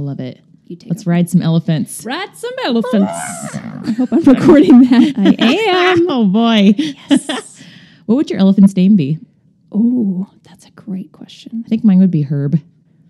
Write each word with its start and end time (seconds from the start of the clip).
Love 0.00 0.20
it. 0.20 0.40
You 0.66 0.76
take 0.76 0.90
Let's 0.90 1.06
ride 1.06 1.28
some 1.28 1.42
elephants. 1.42 2.04
Ride 2.04 2.36
some 2.36 2.52
elephants. 2.64 3.10
I 3.12 3.92
hope 3.96 4.12
I'm 4.12 4.22
recording 4.34 4.80
that. 4.82 5.14
I 5.16 5.92
am. 5.92 6.06
Oh 6.10 6.26
boy. 6.26 6.74
what 8.06 8.14
would 8.16 8.30
your 8.30 8.38
elephant's 8.38 8.74
name 8.76 8.96
be? 8.96 9.18
Oh, 9.72 10.28
that's 10.42 10.66
a 10.66 10.70
great 10.72 11.12
question. 11.12 11.62
I 11.64 11.68
think 11.68 11.84
mine 11.84 11.98
would 12.00 12.10
be 12.10 12.22
Herb. 12.22 12.60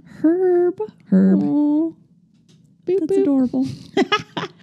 Herb. 0.04 0.80
Herb. 1.10 1.40
Oh, 1.42 1.96
Boop, 2.86 3.00
that's 3.00 3.12
boop. 3.12 3.22
adorable. 3.22 3.66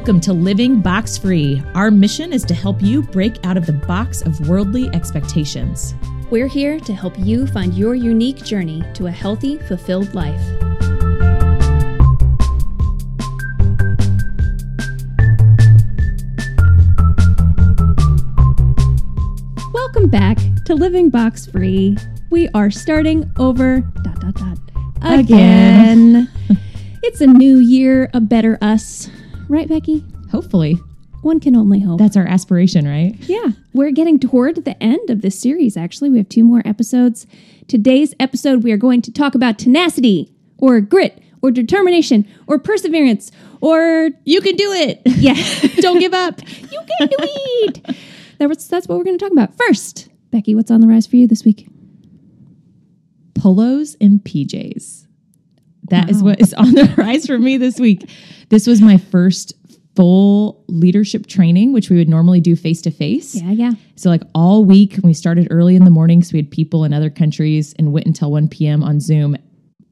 Welcome 0.00 0.20
to 0.22 0.32
Living 0.32 0.80
Box 0.80 1.18
Free. 1.18 1.62
Our 1.74 1.90
mission 1.90 2.32
is 2.32 2.42
to 2.44 2.54
help 2.54 2.80
you 2.80 3.02
break 3.02 3.34
out 3.44 3.58
of 3.58 3.66
the 3.66 3.74
box 3.74 4.22
of 4.22 4.48
worldly 4.48 4.88
expectations. 4.94 5.94
We're 6.30 6.46
here 6.46 6.80
to 6.80 6.94
help 6.94 7.18
you 7.18 7.46
find 7.46 7.74
your 7.74 7.94
unique 7.94 8.42
journey 8.42 8.82
to 8.94 9.08
a 9.08 9.10
healthy, 9.10 9.58
fulfilled 9.58 10.14
life. 10.14 10.40
Welcome 19.74 20.08
back 20.08 20.38
to 20.64 20.74
Living 20.74 21.10
Box 21.10 21.44
Free. 21.44 21.98
We 22.30 22.48
are 22.54 22.70
starting 22.70 23.30
over 23.36 23.80
dot 24.02 24.18
dot 24.18 24.34
dot 24.34 24.58
again. 25.02 26.30
it's 27.02 27.20
a 27.20 27.26
new 27.26 27.58
year, 27.58 28.08
a 28.14 28.20
better 28.22 28.56
us. 28.62 29.10
Right, 29.50 29.68
Becky? 29.68 30.04
Hopefully. 30.30 30.74
One 31.22 31.40
can 31.40 31.56
only 31.56 31.80
hope. 31.80 31.98
That's 31.98 32.16
our 32.16 32.24
aspiration, 32.26 32.86
right? 32.86 33.16
Yeah, 33.22 33.48
we're 33.74 33.90
getting 33.90 34.20
toward 34.20 34.64
the 34.64 34.80
end 34.80 35.10
of 35.10 35.22
this 35.22 35.38
series, 35.40 35.76
actually. 35.76 36.08
We 36.08 36.18
have 36.18 36.28
two 36.28 36.44
more 36.44 36.62
episodes. 36.64 37.26
Today's 37.66 38.14
episode, 38.20 38.62
we 38.62 38.70
are 38.70 38.76
going 38.76 39.02
to 39.02 39.12
talk 39.12 39.34
about 39.34 39.58
tenacity 39.58 40.32
or 40.58 40.80
grit 40.80 41.20
or 41.42 41.50
determination 41.50 42.28
or 42.46 42.60
perseverance 42.60 43.32
or, 43.60 44.10
You 44.24 44.40
can 44.40 44.54
do 44.54 44.70
it. 44.72 45.02
yeah, 45.06 45.34
Don't 45.82 45.98
give 45.98 46.14
up. 46.14 46.40
you 46.48 46.80
can 46.98 47.08
do 47.08 47.16
it. 47.18 47.96
That's, 48.38 48.68
that's 48.68 48.86
what 48.86 48.98
we're 48.98 49.04
going 49.04 49.18
to 49.18 49.22
talk 49.24 49.32
about. 49.32 49.56
First, 49.58 50.08
Becky, 50.30 50.54
what's 50.54 50.70
on 50.70 50.80
the 50.80 50.86
rise 50.86 51.08
for 51.08 51.16
you 51.16 51.26
this 51.26 51.44
week? 51.44 51.68
Polos 53.34 53.96
and 54.00 54.20
PJs. 54.20 55.06
That 55.90 56.08
is 56.08 56.18
Wow. 56.22 56.30
what 56.30 56.40
is 56.40 56.54
on 56.54 56.72
the 56.72 56.94
rise 56.96 57.26
for 57.26 57.36
me 57.38 57.56
this 57.56 57.80
week. 57.80 58.08
This 58.50 58.66
was 58.66 58.82
my 58.82 58.98
first 58.98 59.54
full 59.96 60.64
leadership 60.68 61.26
training, 61.26 61.72
which 61.72 61.90
we 61.90 61.96
would 61.96 62.08
normally 62.08 62.40
do 62.40 62.54
face 62.54 62.80
to 62.82 62.90
face. 62.90 63.34
Yeah, 63.34 63.50
yeah. 63.50 63.72
So, 63.96 64.08
like 64.08 64.22
all 64.34 64.64
week, 64.64 64.98
we 65.02 65.14
started 65.14 65.48
early 65.50 65.76
in 65.76 65.84
the 65.84 65.90
morning. 65.90 66.22
So, 66.22 66.32
we 66.34 66.38
had 66.38 66.50
people 66.50 66.84
in 66.84 66.92
other 66.92 67.10
countries 67.10 67.74
and 67.78 67.92
went 67.92 68.06
until 68.06 68.30
1 68.30 68.48
p.m. 68.48 68.82
on 68.82 69.00
Zoom, 69.00 69.36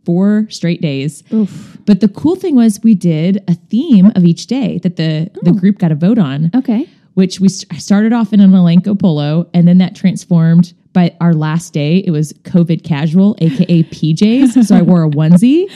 four 0.04 0.46
straight 0.50 0.80
days. 0.80 1.22
Oof. 1.32 1.78
But 1.86 2.00
the 2.00 2.08
cool 2.08 2.36
thing 2.36 2.54
was, 2.54 2.80
we 2.82 2.94
did 2.94 3.42
a 3.48 3.54
theme 3.54 4.12
of 4.16 4.24
each 4.24 4.46
day 4.46 4.78
that 4.78 4.96
the, 4.96 5.30
the 5.42 5.50
oh. 5.50 5.54
group 5.54 5.78
got 5.78 5.92
a 5.92 5.94
vote 5.96 6.18
on, 6.18 6.50
Okay. 6.54 6.88
which 7.14 7.40
we 7.40 7.48
st- 7.48 7.80
started 7.80 8.12
off 8.12 8.32
in 8.32 8.40
an 8.40 8.52
Elanco 8.52 8.98
polo, 8.98 9.48
and 9.52 9.68
then 9.68 9.78
that 9.78 9.94
transformed. 9.94 10.72
By 10.98 11.14
our 11.20 11.32
last 11.32 11.72
day, 11.72 11.98
it 11.98 12.10
was 12.10 12.32
COVID 12.42 12.82
casual, 12.82 13.36
aka 13.38 13.84
PJs. 13.84 14.64
So 14.64 14.74
I 14.74 14.82
wore 14.82 15.04
a 15.04 15.08
onesie. 15.08 15.70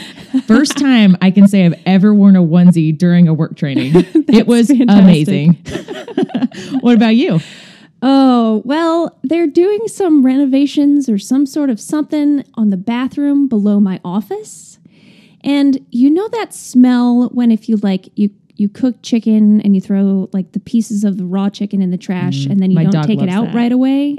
First 0.47 0.77
time 0.77 1.17
I 1.23 1.31
can 1.31 1.47
say 1.47 1.65
I've 1.65 1.81
ever 1.87 2.13
worn 2.13 2.35
a 2.35 2.43
onesie 2.43 2.99
during 2.99 3.29
a 3.29 3.33
work 3.33 3.57
training. 3.57 3.93
it 4.29 4.49
was 4.49 4.67
fantastic. 4.67 4.89
amazing. 4.99 5.53
what 6.81 6.97
about 6.97 7.15
you? 7.15 7.39
Oh, 8.03 8.63
well, 8.65 9.17
they're 9.23 9.47
doing 9.47 9.87
some 9.87 10.27
renovations 10.27 11.09
or 11.09 11.19
some 11.19 11.47
sort 11.47 11.71
of 11.71 11.79
something 11.79 12.45
on 12.55 12.71
the 12.71 12.77
bathroom 12.77 13.47
below 13.47 13.79
my 13.79 14.01
office. 14.05 14.81
And 15.45 15.87
you 15.93 16.11
know 16.11 16.27
that 16.31 16.53
smell 16.53 17.29
when 17.29 17.53
if 17.53 17.69
you 17.69 17.77
like 17.77 18.09
you 18.17 18.31
you 18.57 18.69
cook 18.69 18.97
chicken 19.03 19.61
and 19.63 19.75
you 19.75 19.81
throw 19.81 20.29
like 20.33 20.53
the 20.53 20.61
pieces 20.61 21.05
of 21.05 21.17
the 21.17 21.25
raw 21.25 21.49
chicken 21.49 21.81
in 21.83 21.91
the 21.91 21.97
trash 21.97 22.47
and 22.47 22.61
then 22.61 22.71
you 22.71 22.79
Mm, 22.79 22.91
don't 22.91 23.07
take 23.07 23.21
it 23.23 23.29
out 23.29 23.47
that. 23.47 23.55
right 23.55 23.73
away. 23.73 24.15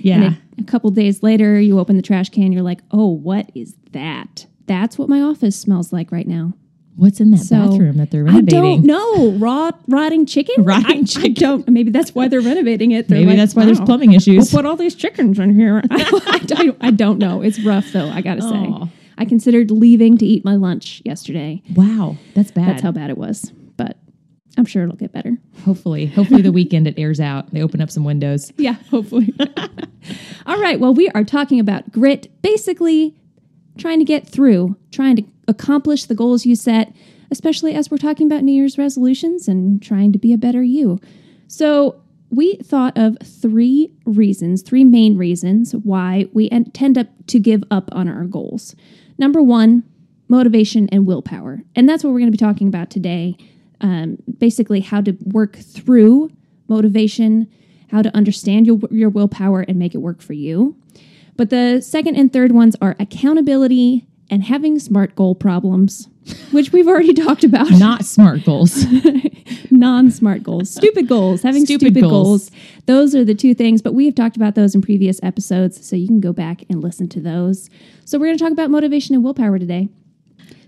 Yeah. 0.00 0.14
And 0.14 0.24
it, 0.24 0.38
a 0.58 0.64
couple 0.64 0.90
days 0.90 1.22
later 1.22 1.60
you 1.60 1.78
open 1.78 1.96
the 1.96 2.02
trash 2.02 2.28
can 2.30 2.52
you're 2.52 2.62
like, 2.62 2.80
"Oh, 2.90 3.08
what 3.08 3.50
is 3.54 3.74
that?" 3.92 4.46
That's 4.66 4.96
what 4.98 5.08
my 5.08 5.20
office 5.20 5.56
smells 5.56 5.92
like 5.92 6.12
right 6.12 6.26
now. 6.28 6.52
What's 6.94 7.20
in 7.20 7.30
that 7.32 7.38
So, 7.38 7.56
bathroom 7.56 7.96
that 7.96 8.10
they're 8.10 8.22
renovating? 8.24 8.58
I 8.58 8.60
don't 8.62 8.84
know. 8.84 9.30
Raw 9.38 9.70
rotting 9.88 10.26
chicken? 10.26 10.62
Rotting 10.64 10.98
I- 10.98 11.00
I 11.00 11.02
chicken. 11.04 11.32
don't. 11.34 11.68
Maybe 11.68 11.90
that's 11.90 12.14
why 12.14 12.28
they're 12.28 12.40
renovating 12.42 12.90
it. 12.92 13.08
They're 13.08 13.18
Maybe 13.18 13.30
like, 13.30 13.38
that's 13.38 13.54
why 13.54 13.64
there's 13.64 13.80
"Wow, 13.80 13.86
plumbing 13.86 14.10
Who 14.10 14.16
issues. 14.16 14.50
put 14.50 14.66
all 14.66 14.76
these 14.76 14.94
chickens 14.94 15.38
in 15.38 15.54
here? 15.58 15.82
I, 15.90 16.38
don't, 16.46 16.76
I 16.80 16.90
don't 16.90 17.18
know. 17.18 17.40
It's 17.42 17.58
rough 17.60 17.92
though. 17.92 18.08
I 18.10 18.20
gotta 18.20 18.42
say. 18.42 18.48
Aw. 18.48 18.88
I 19.18 19.24
considered 19.24 19.70
leaving 19.70 20.16
to 20.18 20.26
eat 20.26 20.44
my 20.44 20.54
lunch 20.56 21.00
yesterday. 21.04 21.62
Wow, 21.74 22.16
that's 22.34 22.50
bad. 22.50 22.68
That's 22.68 22.82
how 22.82 22.92
bad 22.92 23.08
it 23.10 23.16
was. 23.18 23.52
I'm 24.58 24.66
sure 24.66 24.82
it'll 24.84 24.96
get 24.96 25.12
better. 25.12 25.38
hopefully, 25.64 26.06
hopefully 26.06 26.42
the 26.42 26.52
weekend 26.52 26.86
it 26.86 26.98
airs 26.98 27.20
out. 27.20 27.50
They 27.52 27.62
open 27.62 27.80
up 27.80 27.90
some 27.90 28.04
windows. 28.04 28.52
Yeah, 28.58 28.74
hopefully. 28.90 29.32
all 30.46 30.60
right. 30.60 30.78
Well, 30.78 30.92
we 30.94 31.08
are 31.10 31.24
talking 31.24 31.58
about 31.58 31.90
grit. 31.90 32.30
Basically, 32.42 33.16
trying 33.78 33.98
to 33.98 34.04
get 34.04 34.28
through, 34.28 34.76
trying 34.90 35.16
to 35.16 35.24
accomplish 35.48 36.04
the 36.04 36.14
goals 36.14 36.44
you 36.44 36.54
set, 36.54 36.94
especially 37.30 37.74
as 37.74 37.90
we're 37.90 37.96
talking 37.96 38.26
about 38.26 38.44
New 38.44 38.52
Year's 38.52 38.76
resolutions 38.76 39.48
and 39.48 39.82
trying 39.82 40.12
to 40.12 40.18
be 40.18 40.32
a 40.32 40.38
better 40.38 40.62
you. 40.62 41.00
So, 41.48 42.02
we 42.30 42.56
thought 42.56 42.96
of 42.96 43.18
three 43.22 43.92
reasons, 44.06 44.62
three 44.62 44.84
main 44.84 45.18
reasons 45.18 45.72
why 45.72 46.26
we 46.32 46.48
en- 46.50 46.70
tend 46.72 46.96
up 46.96 47.08
to 47.26 47.38
give 47.38 47.62
up 47.70 47.90
on 47.92 48.08
our 48.08 48.24
goals. 48.24 48.74
Number 49.18 49.42
one, 49.42 49.82
motivation 50.28 50.88
and 50.90 51.06
willpower. 51.06 51.62
And 51.76 51.86
that's 51.88 52.02
what 52.02 52.12
we're 52.14 52.20
going 52.20 52.32
to 52.32 52.38
be 52.38 52.42
talking 52.42 52.68
about 52.68 52.88
today. 52.90 53.36
Um, 53.82 54.18
basically, 54.38 54.80
how 54.80 55.00
to 55.00 55.16
work 55.24 55.56
through 55.56 56.30
motivation, 56.68 57.48
how 57.90 58.00
to 58.02 58.14
understand 58.16 58.66
your, 58.66 58.78
your 58.90 59.10
willpower 59.10 59.60
and 59.62 59.78
make 59.78 59.94
it 59.94 59.98
work 59.98 60.22
for 60.22 60.32
you. 60.32 60.76
But 61.36 61.50
the 61.50 61.80
second 61.80 62.16
and 62.16 62.32
third 62.32 62.52
ones 62.52 62.76
are 62.80 62.94
accountability 62.98 64.06
and 64.30 64.44
having 64.44 64.78
smart 64.78 65.14
goal 65.16 65.34
problems, 65.34 66.08
which 66.52 66.72
we've 66.72 66.88
already 66.88 67.12
talked 67.12 67.44
about. 67.44 67.70
Not 67.78 68.04
smart 68.04 68.44
goals. 68.44 68.84
non 69.70 70.10
smart 70.10 70.42
goals, 70.42 70.70
stupid 70.70 71.08
goals, 71.08 71.42
having 71.42 71.64
Stupid 71.64 71.86
stupid, 71.88 72.02
goals. 72.02 72.50
goals. 72.50 72.50
Those 72.86 73.14
are 73.14 73.24
the 73.24 73.34
two 73.34 73.54
things, 73.54 73.82
but 73.82 73.94
we 73.94 74.06
have 74.06 74.14
talked 74.14 74.36
about 74.36 74.54
those 74.54 74.74
in 74.74 74.82
previous 74.82 75.20
episodes, 75.22 75.84
so 75.86 75.96
you 75.96 76.06
can 76.06 76.20
go 76.20 76.32
back 76.32 76.62
and 76.70 76.82
listen 76.82 77.08
to 77.10 77.20
those. 77.20 77.68
So, 78.04 78.18
we're 78.18 78.26
going 78.26 78.38
to 78.38 78.44
talk 78.44 78.52
about 78.52 78.70
motivation 78.70 79.14
and 79.14 79.24
willpower 79.24 79.58
today. 79.58 79.88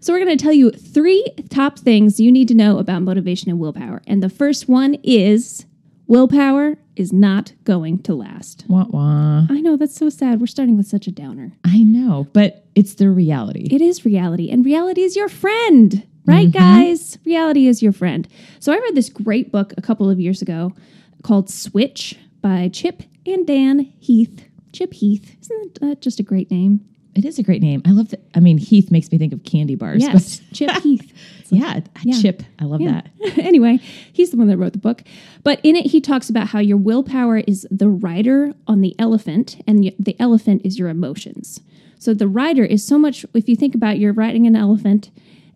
So, 0.04 0.12
we're 0.12 0.22
going 0.22 0.36
to 0.36 0.42
tell 0.44 0.52
you 0.52 0.70
three 0.70 1.26
top 1.48 1.78
things 1.78 2.20
you 2.20 2.30
need 2.30 2.46
to 2.48 2.54
know 2.54 2.76
about 2.76 3.00
motivation 3.00 3.48
and 3.48 3.58
willpower. 3.58 4.02
And 4.06 4.22
the 4.22 4.28
first 4.28 4.68
one 4.68 4.98
is 5.02 5.64
willpower 6.06 6.76
is 6.94 7.10
not 7.10 7.54
going 7.64 8.02
to 8.02 8.14
last. 8.14 8.66
wah 8.68 8.84
wah. 8.90 9.46
I 9.48 9.62
know 9.62 9.78
that's 9.78 9.94
so 9.96 10.10
sad. 10.10 10.40
We're 10.40 10.46
starting 10.46 10.76
with 10.76 10.86
such 10.86 11.06
a 11.06 11.10
downer. 11.10 11.52
I 11.64 11.84
know, 11.84 12.28
but 12.34 12.66
it's 12.74 12.96
the 12.96 13.08
reality. 13.08 13.66
It 13.70 13.80
is 13.80 14.04
reality, 14.04 14.50
and 14.50 14.62
reality 14.62 15.00
is 15.00 15.16
your 15.16 15.30
friend, 15.30 16.06
right, 16.26 16.50
mm-hmm. 16.50 16.82
guys? 16.82 17.16
Reality 17.24 17.66
is 17.66 17.82
your 17.82 17.92
friend. 17.92 18.28
So 18.60 18.74
I 18.74 18.76
read 18.76 18.94
this 18.94 19.08
great 19.08 19.50
book 19.50 19.72
a 19.78 19.80
couple 19.80 20.10
of 20.10 20.20
years 20.20 20.42
ago 20.42 20.74
called 21.22 21.48
Switch 21.48 22.18
by 22.42 22.68
Chip 22.68 23.04
and 23.24 23.46
Dan 23.46 23.90
Heath. 24.00 24.50
Chip 24.70 24.92
Heath. 24.92 25.34
Isn't 25.40 25.80
that 25.80 25.92
uh, 25.92 25.94
just 25.94 26.20
a 26.20 26.22
great 26.22 26.50
name? 26.50 26.86
It 27.16 27.24
is 27.24 27.38
a 27.38 27.42
great 27.42 27.62
name. 27.62 27.80
I 27.84 27.90
love 27.90 28.08
that. 28.10 28.20
I 28.34 28.40
mean, 28.40 28.58
Heath 28.58 28.90
makes 28.90 29.10
me 29.12 29.18
think 29.18 29.32
of 29.32 29.44
candy 29.44 29.74
bars. 29.76 30.02
Yes, 30.02 30.40
Chip 30.52 30.70
Heath. 30.82 31.12
But 31.50 31.58
yeah, 31.58 31.80
Yeah. 32.02 32.20
Chip. 32.20 32.42
I 32.58 32.64
love 32.64 32.80
Yeah. 32.80 33.02
that. 33.20 33.38
anyway, 33.38 33.78
he's 34.12 34.30
the 34.30 34.36
one 34.36 34.48
that 34.48 34.56
wrote 34.56 34.72
the 34.72 34.78
book. 34.78 35.02
But 35.42 35.60
in 35.62 35.76
it, 35.76 35.86
he 35.86 36.00
talks 36.00 36.28
about 36.28 36.48
how 36.48 36.58
your 36.58 36.76
willpower 36.76 37.38
is 37.38 37.66
the 37.70 37.88
rider 37.88 38.52
on 38.66 38.80
the 38.80 38.94
elephant, 38.98 39.62
and 39.66 39.92
the 39.98 40.16
elephant 40.18 40.62
is 40.64 40.78
your 40.78 40.88
emotions. 40.88 41.60
So 41.98 42.12
the 42.14 42.28
rider 42.28 42.64
is 42.64 42.84
so 42.84 42.98
much, 42.98 43.24
if 43.34 43.48
you 43.48 43.56
think 43.56 43.74
about 43.74 43.98
you're 43.98 44.12
riding 44.12 44.46
an 44.46 44.56
elephant, 44.56 45.10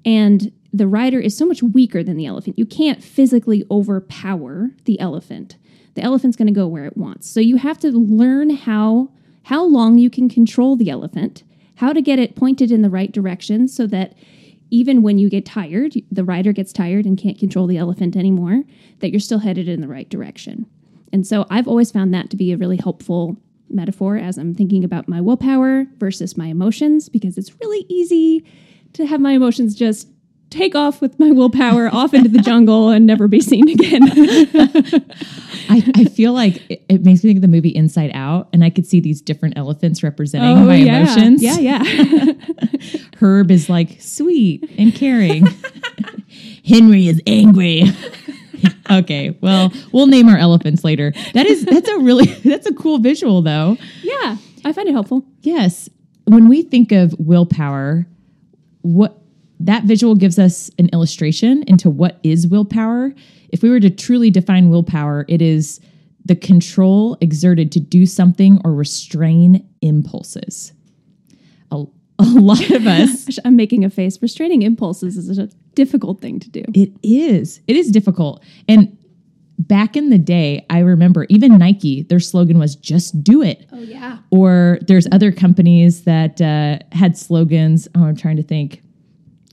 and 0.05 0.53
the 0.73 0.87
rider 0.87 1.19
is 1.19 1.37
so 1.37 1.45
much 1.47 1.63
weaker 1.63 2.03
than 2.03 2.17
the 2.17 2.27
elephant. 2.27 2.59
You 2.59 2.67
can't 2.67 3.03
physically 3.03 3.65
overpower 3.71 4.71
the 4.85 5.01
elephant. 5.01 5.57
The 5.95 6.03
elephant's 6.03 6.37
going 6.37 6.47
to 6.47 6.53
go 6.53 6.67
where 6.69 6.85
it 6.85 6.97
wants. 6.97 7.29
So 7.29 7.41
you 7.41 7.57
have 7.57 7.79
to 7.81 7.91
learn 7.91 8.51
how 8.51 9.11
how 9.45 9.65
long 9.65 9.97
you 9.99 10.11
can 10.11 10.29
control 10.29 10.77
the 10.77 10.91
elephant, 10.91 11.43
how 11.79 11.93
to 11.93 12.03
get 12.03 12.19
it 12.19 12.35
pointed 12.35 12.73
in 12.73 12.83
the 12.83 12.91
right 12.91 13.13
direction 13.13 13.69
so 13.69 13.87
that 13.87 14.15
even 14.71 15.01
when 15.01 15.17
you 15.17 15.31
get 15.31 15.47
tired, 15.47 15.95
the 16.11 16.25
rider 16.25 16.53
gets 16.53 16.73
tired 16.73 17.07
and 17.07 17.17
can't 17.17 17.39
control 17.39 17.69
the 17.69 17.79
elephant 17.79 18.17
anymore, 18.17 18.65
that 18.99 19.11
you're 19.11 19.21
still 19.21 19.39
headed 19.39 19.69
in 19.69 19.81
the 19.81 19.87
right 19.87 20.09
direction. 20.09 20.67
And 21.13 21.25
so 21.25 21.47
I've 21.51 21.69
always 21.69 21.93
found 21.93 22.13
that 22.13 22.31
to 22.31 22.37
be 22.37 22.51
a 22.53 22.57
really 22.57 22.79
helpful 22.79 23.37
metaphor 23.71 24.17
as 24.17 24.39
I'm 24.39 24.55
thinking 24.55 24.83
about 24.83 25.09
my 25.09 25.21
willpower 25.21 25.87
versus 25.99 26.37
my 26.37 26.47
emotions 26.49 27.09
because 27.09 27.39
it's 27.39 27.55
really 27.61 27.87
easy 27.89 28.45
to 28.95 29.07
have 29.07 29.21
my 29.21 29.33
emotions 29.33 29.77
just 29.77 30.09
take 30.51 30.75
off 30.75 31.01
with 31.01 31.19
my 31.21 31.31
willpower 31.31 31.89
off 31.93 32.15
into 32.15 32.29
the 32.29 32.39
jungle 32.39 32.89
and 32.91 33.07
never 33.07 33.29
be 33.29 33.41
seen 33.41 33.69
again. 33.69 34.03
I, 35.71 35.83
I 35.97 36.05
feel 36.07 36.33
like 36.33 36.63
it, 36.71 36.83
it 36.89 37.05
makes 37.05 37.23
me 37.23 37.31
think 37.31 37.39
of 37.39 37.43
the 37.43 37.49
movie 37.49 37.69
Inside 37.75 38.11
Out, 38.15 38.49
and 38.53 38.65
I 38.65 38.71
could 38.71 38.87
see 38.87 39.01
these 39.01 39.21
different 39.21 39.59
elephants 39.59 40.03
representing 40.03 40.57
oh, 40.59 40.65
my 40.65 40.75
Oh, 40.75 40.85
yeah. 40.85 41.01
emotions. 41.03 41.43
Yeah, 41.43 41.59
yeah. 41.59 42.33
Herb 43.21 43.51
is 43.51 43.69
like 43.69 44.01
sweet 44.01 44.69
and 44.79 44.95
caring. 44.95 45.47
Henry 46.67 47.09
is 47.09 47.21
angry. 47.27 47.85
okay, 48.91 49.37
well, 49.41 49.73
we'll 49.93 50.07
name 50.07 50.29
our 50.29 50.39
elephants 50.39 50.85
later. 50.85 51.13
That 51.35 51.47
is 51.47 51.65
that's 51.65 51.89
a 51.89 51.99
really 51.99 52.27
that's 52.27 52.67
a 52.67 52.75
cool 52.75 52.99
visual 52.99 53.43
though. 53.43 53.77
yeah, 54.03 54.37
I 54.65 54.73
find 54.73 54.89
it 54.89 54.93
helpful. 54.93 55.25
Yes. 55.43 55.89
When 56.25 56.49
we 56.49 56.63
think 56.63 56.93
of 56.93 57.15
willpower, 57.19 58.07
what 58.83 59.19
that 59.61 59.85
visual 59.85 60.15
gives 60.15 60.39
us 60.39 60.71
an 60.79 60.89
illustration 60.93 61.65
into 61.67 61.91
what 61.91 62.21
is 62.23 62.47
willpower. 62.47 63.13
If 63.51 63.63
we 63.63 63.71
were 63.71 63.81
to 63.81 63.91
truly 63.91 64.31
define 64.31 64.71
willpower, 64.71 65.25
it 65.29 65.43
is 65.43 65.81
the 66.25 66.37
control 66.37 67.17
exerted 67.21 67.73
to 67.73 67.81
do 67.81 68.07
something 68.07 68.61
or 68.65 68.75
restrain 68.75 69.67
impulses. 69.81 70.73
A, 71.73 71.85
a 72.19 72.25
lot 72.25 72.71
of 72.71 72.87
us 72.87 73.39
I'm 73.45 73.57
making 73.57 73.85
a 73.85 73.91
face. 73.91 74.21
Restraining 74.21 74.63
impulses 74.63 75.17
is 75.17 75.39
a 75.39 75.49
difficult 75.75 76.21
thing 76.21 76.39
to 76.41 76.51
do. 76.51 76.63
It 76.75 76.93
is. 77.03 77.61
It 77.67 77.77
is 77.77 77.91
difficult. 77.91 78.45
And 78.69 78.97
back 79.59 79.97
in 79.97 80.11
the 80.11 80.19
day, 80.19 80.65
I 80.71 80.81
remember 80.81 81.27
even 81.29 81.59
Nike, 81.59 82.03
their 82.03 82.21
slogan 82.21 82.59
was 82.59 82.77
just 82.77 83.23
do 83.25 83.43
it. 83.43 83.67
Oh, 83.73 83.81
yeah. 83.81 84.19
Or 84.31 84.79
there's 84.87 85.09
other 85.11 85.33
companies 85.33 86.05
that 86.05 86.41
uh, 86.41 86.79
had 86.93 87.17
slogans. 87.17 87.89
Oh, 87.95 88.05
I'm 88.05 88.17
trying 88.17 88.37
to 88.37 88.43
think. 88.43 88.83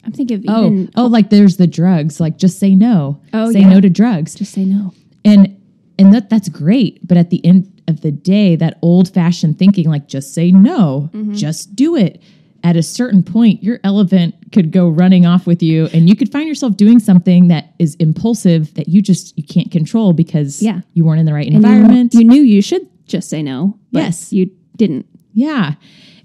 I'm 0.06 0.12
thinking 0.12 0.38
of 0.38 0.46
Oh, 0.48 0.66
even 0.66 0.92
oh, 0.96 1.06
like 1.08 1.30
there's 1.30 1.58
the 1.58 1.68
drugs, 1.68 2.20
like 2.20 2.38
just 2.38 2.60
say 2.60 2.76
no. 2.76 3.22
Oh, 3.34 3.52
say 3.52 3.62
yeah. 3.62 3.70
no 3.70 3.82
to 3.82 3.90
drugs. 3.90 4.36
just 4.36 4.54
say 4.54 4.66
no. 4.66 4.94
And 5.24 5.60
and 5.98 6.14
that 6.14 6.30
that's 6.30 6.50
great, 6.50 7.06
but 7.08 7.18
at 7.18 7.30
the 7.30 7.44
end 7.46 7.72
of 7.88 8.02
the 8.02 8.12
day, 8.12 8.56
that 8.56 8.78
old 8.82 9.14
fashioned 9.14 9.58
thinking, 9.60 9.90
like 9.90 10.08
just 10.08 10.34
say 10.34 10.52
no, 10.52 11.10
Mm-hmm. 11.14 11.34
just 11.34 11.76
do 11.76 11.96
it. 11.96 12.22
At 12.64 12.76
a 12.76 12.82
certain 12.82 13.22
point, 13.22 13.62
your 13.64 13.80
elephant 13.84 14.34
could 14.52 14.72
go 14.72 14.90
running 14.90 15.26
off 15.28 15.46
with 15.46 15.62
you, 15.62 15.86
and 15.94 16.10
you 16.10 16.16
could 16.16 16.32
find 16.32 16.48
yourself 16.48 16.76
doing 16.76 16.98
something 17.00 17.48
that 17.50 17.76
is 17.78 17.94
impulsive 17.96 18.74
that 18.74 18.88
you 18.90 19.02
just 19.04 19.38
you 19.38 19.44
can't 19.44 19.72
control 19.72 20.14
because 20.14 20.62
Yeah. 20.64 20.82
you 20.94 21.06
weren't 21.06 21.20
in 21.20 21.28
the 21.28 21.34
right 21.34 21.46
And 21.46 21.54
you- 21.54 21.58
environment. 21.60 22.14
You, 22.16 22.24
knew 22.24 22.42
you 22.42 22.62
should 22.64 22.88
just 23.08 23.30
say 23.30 23.44
no. 23.44 23.78
But 23.92 24.00
Yes. 24.04 24.34
You 24.34 24.50
didn't. 24.78 25.06
Yeah. 25.34 25.76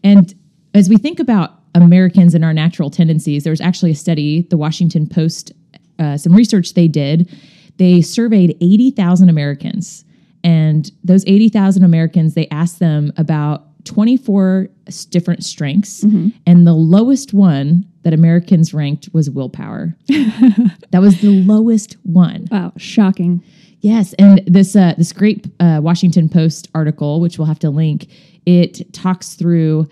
And 0.02 0.34
as 0.72 0.88
we 0.88 0.96
think 0.96 1.20
about 1.20 1.59
Americans 1.74 2.34
and 2.34 2.44
our 2.44 2.52
natural 2.52 2.90
tendencies, 2.90 3.44
there 3.44 3.52
was 3.52 3.60
actually 3.60 3.92
a 3.92 3.96
study, 3.96 4.42
the 4.50 4.56
Washington 4.56 5.06
Post, 5.06 5.52
uh, 5.98 6.16
some 6.16 6.34
research 6.34 6.74
they 6.74 6.88
did. 6.88 7.30
They 7.76 8.02
surveyed 8.02 8.56
80,000 8.60 9.28
Americans. 9.28 10.04
And 10.42 10.90
those 11.04 11.24
80,000 11.26 11.84
Americans, 11.84 12.34
they 12.34 12.48
asked 12.48 12.78
them 12.78 13.12
about 13.16 13.66
24 13.84 14.68
different 15.10 15.44
strengths. 15.44 16.02
And 16.46 16.66
the 16.66 16.72
lowest 16.72 17.32
one 17.32 17.86
that 18.02 18.12
Americans 18.12 18.72
ranked 18.72 19.08
was 19.12 19.30
willpower. 19.30 19.94
that 20.08 21.00
was 21.00 21.20
the 21.20 21.42
lowest 21.44 21.94
one. 22.02 22.46
Wow, 22.50 22.72
shocking. 22.76 23.42
Yes, 23.80 24.12
and 24.14 24.42
this 24.46 24.76
uh, 24.76 24.94
this 24.98 25.12
great 25.12 25.46
uh, 25.58 25.80
Washington 25.82 26.28
Post 26.28 26.68
article, 26.74 27.20
which 27.20 27.38
we'll 27.38 27.46
have 27.46 27.58
to 27.60 27.70
link, 27.70 28.08
it 28.44 28.92
talks 28.92 29.34
through 29.34 29.88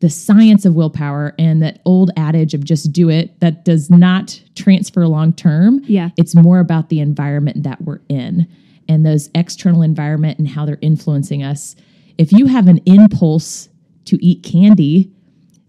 the 0.00 0.10
science 0.10 0.64
of 0.66 0.74
willpower 0.74 1.34
and 1.38 1.62
that 1.62 1.80
old 1.86 2.10
adage 2.16 2.52
of 2.54 2.62
just 2.64 2.92
do 2.92 3.08
it 3.08 3.38
that 3.40 3.64
does 3.64 3.90
not 3.90 4.40
transfer 4.54 5.06
long 5.06 5.32
term. 5.32 5.80
Yeah. 5.84 6.10
it's 6.18 6.34
more 6.34 6.58
about 6.60 6.88
the 6.90 7.00
environment 7.00 7.62
that 7.62 7.80
we're 7.82 8.00
in 8.08 8.46
and 8.88 9.04
those 9.06 9.30
external 9.34 9.82
environment 9.82 10.38
and 10.38 10.48
how 10.48 10.66
they're 10.66 10.78
influencing 10.82 11.42
us. 11.42 11.74
If 12.18 12.30
you 12.32 12.46
have 12.46 12.68
an 12.68 12.78
impulse 12.86 13.68
to 14.06 14.24
eat 14.24 14.42
candy, 14.42 15.10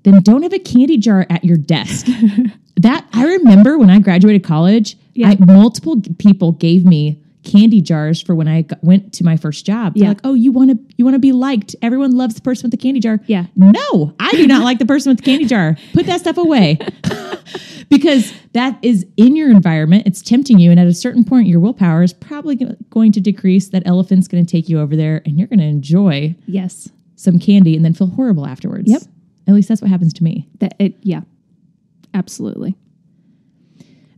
then 0.03 0.21
don't 0.21 0.43
have 0.43 0.53
a 0.53 0.59
candy 0.59 0.97
jar 0.97 1.25
at 1.29 1.43
your 1.43 1.57
desk. 1.57 2.05
that 2.77 3.07
I 3.13 3.25
remember 3.25 3.77
when 3.77 3.89
I 3.89 3.99
graduated 3.99 4.43
college, 4.43 4.97
Yeah. 5.13 5.29
I, 5.29 5.37
multiple 5.39 6.01
people 6.19 6.51
gave 6.51 6.85
me 6.85 7.21
candy 7.51 7.81
jars 7.81 8.21
for 8.21 8.35
when 8.35 8.47
I 8.47 8.63
g- 8.63 8.75
went 8.81 9.13
to 9.13 9.23
my 9.23 9.37
first 9.37 9.65
job. 9.65 9.93
They're 9.95 10.03
Yeah. 10.03 10.09
like, 10.09 10.21
"Oh, 10.23 10.33
you 10.33 10.51
want 10.51 10.71
to 10.71 10.79
you 10.97 11.05
want 11.05 11.15
to 11.15 11.19
be 11.19 11.31
liked. 11.31 11.75
Everyone 11.81 12.11
loves 12.17 12.35
the 12.35 12.41
person 12.41 12.63
with 12.63 12.71
the 12.71 12.77
candy 12.77 12.99
jar." 12.99 13.19
Yeah. 13.27 13.45
No, 13.55 14.13
I 14.19 14.31
do 14.31 14.45
not 14.47 14.63
like 14.63 14.79
the 14.79 14.85
person 14.85 15.09
with 15.11 15.19
the 15.19 15.23
candy 15.23 15.45
jar. 15.45 15.77
Put 15.93 16.05
that 16.07 16.19
stuff 16.19 16.37
away. 16.37 16.77
because 17.89 18.33
that 18.53 18.77
is 18.81 19.05
in 19.15 19.35
your 19.35 19.49
environment. 19.49 20.03
It's 20.05 20.21
tempting 20.21 20.59
you 20.59 20.71
and 20.71 20.79
at 20.79 20.87
a 20.87 20.93
certain 20.93 21.23
point 21.23 21.47
your 21.47 21.59
willpower 21.59 22.03
is 22.03 22.11
probably 22.13 22.55
going 22.89 23.11
to 23.13 23.21
decrease. 23.21 23.69
That 23.69 23.83
elephant's 23.85 24.27
going 24.27 24.45
to 24.45 24.51
take 24.51 24.67
you 24.67 24.79
over 24.79 24.95
there 24.95 25.21
and 25.25 25.37
you're 25.37 25.47
going 25.47 25.59
to 25.59 25.65
enjoy 25.65 26.35
Yes. 26.47 26.89
some 27.15 27.39
candy 27.39 27.75
and 27.75 27.85
then 27.85 27.93
feel 27.93 28.07
horrible 28.07 28.45
afterwards. 28.45 28.89
Yep. 28.91 29.03
At 29.47 29.53
least 29.53 29.69
that's 29.69 29.81
what 29.81 29.89
happens 29.89 30.13
to 30.15 30.23
me. 30.23 30.47
That 30.59 30.75
it 30.79 30.95
yeah. 31.01 31.21
Absolutely. 32.13 32.75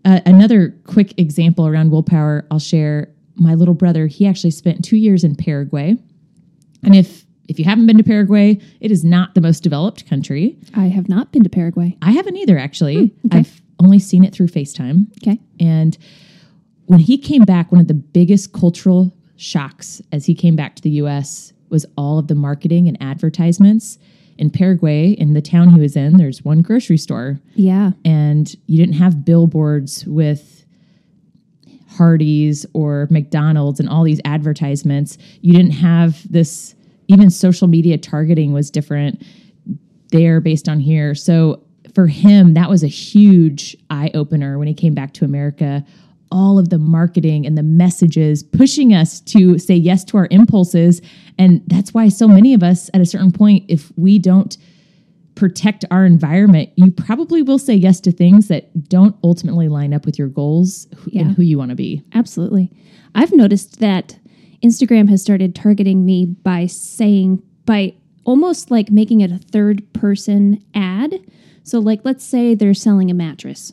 Uh, 0.06 0.22
another 0.26 0.70
quick 0.88 1.14
example 1.20 1.68
around 1.68 1.92
willpower 1.92 2.46
I'll 2.50 2.58
share. 2.60 3.10
My 3.40 3.54
little 3.56 3.74
brother, 3.74 4.08
he 4.08 4.28
actually 4.28 4.52
spent 4.52 4.84
two 4.84 4.98
years 4.98 5.24
in 5.24 5.36
Paraguay. 5.36 5.96
And 6.84 6.96
if 6.96 7.26
if 7.48 7.58
you 7.58 7.66
haven't 7.66 7.88
been 7.88 7.98
to 7.98 8.04
Paraguay, 8.04 8.60
it 8.80 8.92
is 8.92 9.04
not 9.04 9.34
the 9.34 9.42
most 9.42 9.62
developed 9.64 10.08
country. 10.08 10.56
I 10.76 10.86
have 10.90 11.10
not 11.10 11.32
been 11.32 11.44
to 11.44 11.50
Paraguay. 11.50 11.98
I 12.02 12.12
haven't 12.12 12.36
either, 12.38 12.60
actually. 12.60 13.08
Hmm, 13.08 13.28
okay. 13.28 13.38
I've 13.40 13.62
only 13.80 13.98
seen 13.98 14.24
it 14.24 14.34
through 14.34 14.48
FaceTime. 14.50 15.08
Okay. 15.24 15.40
And 15.60 15.98
when 16.86 17.00
he 17.00 17.18
came 17.18 17.44
back, 17.46 17.72
one 17.72 17.82
of 17.82 17.88
the 17.88 17.96
biggest 17.96 18.54
cultural 18.54 19.12
shocks 19.36 20.00
as 20.12 20.26
he 20.28 20.36
came 20.36 20.56
back 20.56 20.76
to 20.76 20.82
the 20.84 20.92
US 21.02 21.52
was 21.70 21.86
all 21.98 22.20
of 22.20 22.28
the 22.28 22.36
marketing 22.36 22.88
and 22.88 23.02
advertisements. 23.02 23.98
In 24.38 24.50
Paraguay, 24.50 25.12
in 25.12 25.34
the 25.34 25.42
town 25.42 25.70
he 25.72 25.80
was 25.82 25.96
in, 25.96 26.18
there's 26.18 26.46
one 26.46 26.62
grocery 26.62 26.98
store 26.98 27.40
Yeah. 27.56 27.92
and 28.06 28.56
you 28.68 28.78
didn't 28.78 28.96
have 28.96 29.26
billboards 29.26 30.06
with 30.06 30.59
Hardee's 32.00 32.66
or 32.74 33.08
McDonald's 33.12 33.80
and 33.80 33.90
all 33.90 34.04
these 34.04 34.22
advertisements. 34.24 35.18
You 35.42 35.52
didn't 35.52 35.74
have 35.74 36.32
this, 36.32 36.74
even 37.10 37.30
social 37.30 37.68
media 37.68 37.98
targeting 37.98 38.54
was 38.54 38.72
different 38.72 39.22
there 40.12 40.40
based 40.40 40.70
on 40.70 40.80
here. 40.80 41.14
So 41.14 41.62
for 41.94 42.08
him, 42.08 42.54
that 42.54 42.70
was 42.70 42.84
a 42.84 42.88
huge 42.88 43.76
eye 43.90 44.12
opener 44.14 44.58
when 44.58 44.68
he 44.68 44.74
came 44.74 44.94
back 44.94 45.14
to 45.16 45.26
America. 45.26 45.86
All 46.32 46.58
of 46.58 46.70
the 46.70 46.78
marketing 46.78 47.46
and 47.46 47.58
the 47.58 47.64
messages 47.64 48.44
pushing 48.44 48.94
us 48.94 49.20
to 49.22 49.60
say 49.60 49.76
yes 49.76 50.06
to 50.06 50.18
our 50.18 50.28
impulses. 50.32 51.02
And 51.38 51.62
that's 51.68 51.94
why 51.94 52.08
so 52.08 52.28
many 52.28 52.54
of 52.54 52.64
us 52.64 52.90
at 52.94 53.02
a 53.02 53.06
certain 53.06 53.32
point, 53.32 53.66
if 53.68 53.92
we 53.98 54.18
don't 54.20 54.56
protect 55.40 55.86
our 55.90 56.06
environment, 56.06 56.70
you 56.76 56.92
probably 56.92 57.42
will 57.42 57.58
say 57.58 57.74
yes 57.74 58.02
to 58.02 58.12
things 58.12 58.50
that 58.50 58.90
don't 58.90 59.16
ultimately 59.24 59.70
line 59.70 59.94
up 59.94 60.06
with 60.06 60.20
your 60.20 60.28
goals 60.28 60.86
Yeah. 61.08 61.22
and 61.22 61.32
who 61.36 61.44
you 61.44 61.58
want 61.58 61.70
to 61.70 61.76
be. 61.76 62.04
Absolutely. 62.14 62.70
I've 63.16 63.32
noticed 63.32 63.80
that 63.80 64.20
Instagram 64.62 65.08
has 65.08 65.22
started 65.22 65.56
targeting 65.56 66.04
me 66.06 66.26
by 66.26 66.66
saying, 66.66 67.42
by 67.66 67.94
almost 68.26 68.70
like 68.70 68.92
making 68.92 69.22
it 69.22 69.32
a 69.32 69.38
third 69.38 69.82
person 69.94 70.62
ad. 70.76 71.22
So, 71.64 71.80
like, 71.80 72.02
let's 72.04 72.26
say 72.26 72.54
they're 72.54 72.74
selling 72.74 73.10
a 73.10 73.14
mattress, 73.14 73.72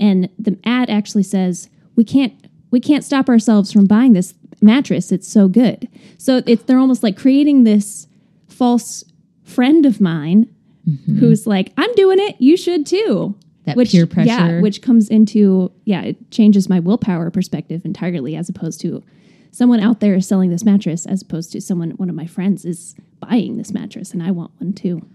and 0.00 0.30
the 0.38 0.56
ad 0.64 0.88
actually 0.88 1.24
says, 1.24 1.68
"We 1.96 2.04
can't, 2.04 2.32
we 2.70 2.80
can't 2.80 3.04
stop 3.04 3.28
ourselves 3.28 3.70
from 3.72 3.84
buying 3.84 4.14
this 4.14 4.32
mattress. 4.62 5.12
It's 5.12 5.28
so 5.28 5.48
good." 5.48 5.86
So 6.16 6.42
it's 6.46 6.62
they're 6.62 6.78
almost 6.78 7.02
like 7.02 7.16
creating 7.18 7.64
this 7.64 8.06
false 8.48 9.04
friend 9.42 9.84
of 9.84 10.00
mine 10.00 10.48
Mm-hmm. 10.88 11.18
who's 11.18 11.46
like, 11.46 11.72
"I'm 11.78 11.92
doing 11.94 12.18
it. 12.20 12.36
You 12.38 12.56
should 12.56 12.86
too." 12.86 13.34
That 13.64 13.76
peer 13.76 14.06
pressure. 14.06 14.28
Yeah, 14.28 14.60
which 14.60 14.82
comes 14.82 15.08
into 15.08 15.72
yeah, 15.84 16.02
it 16.02 16.30
changes 16.30 16.68
my 16.68 16.80
willpower 16.80 17.30
perspective 17.30 17.82
entirely 17.84 18.36
as 18.36 18.48
opposed 18.48 18.80
to 18.82 19.02
someone 19.50 19.80
out 19.80 20.00
there 20.00 20.20
selling 20.20 20.50
this 20.50 20.64
mattress 20.64 21.06
as 21.06 21.22
opposed 21.22 21.52
to 21.52 21.60
someone 21.60 21.92
one 21.92 22.10
of 22.10 22.14
my 22.14 22.26
friends 22.26 22.64
is 22.64 22.94
buying 23.20 23.56
this 23.56 23.72
mattress 23.72 24.12
and 24.12 24.22
I 24.22 24.30
want 24.30 24.50
one 24.58 24.72
too. 24.72 25.06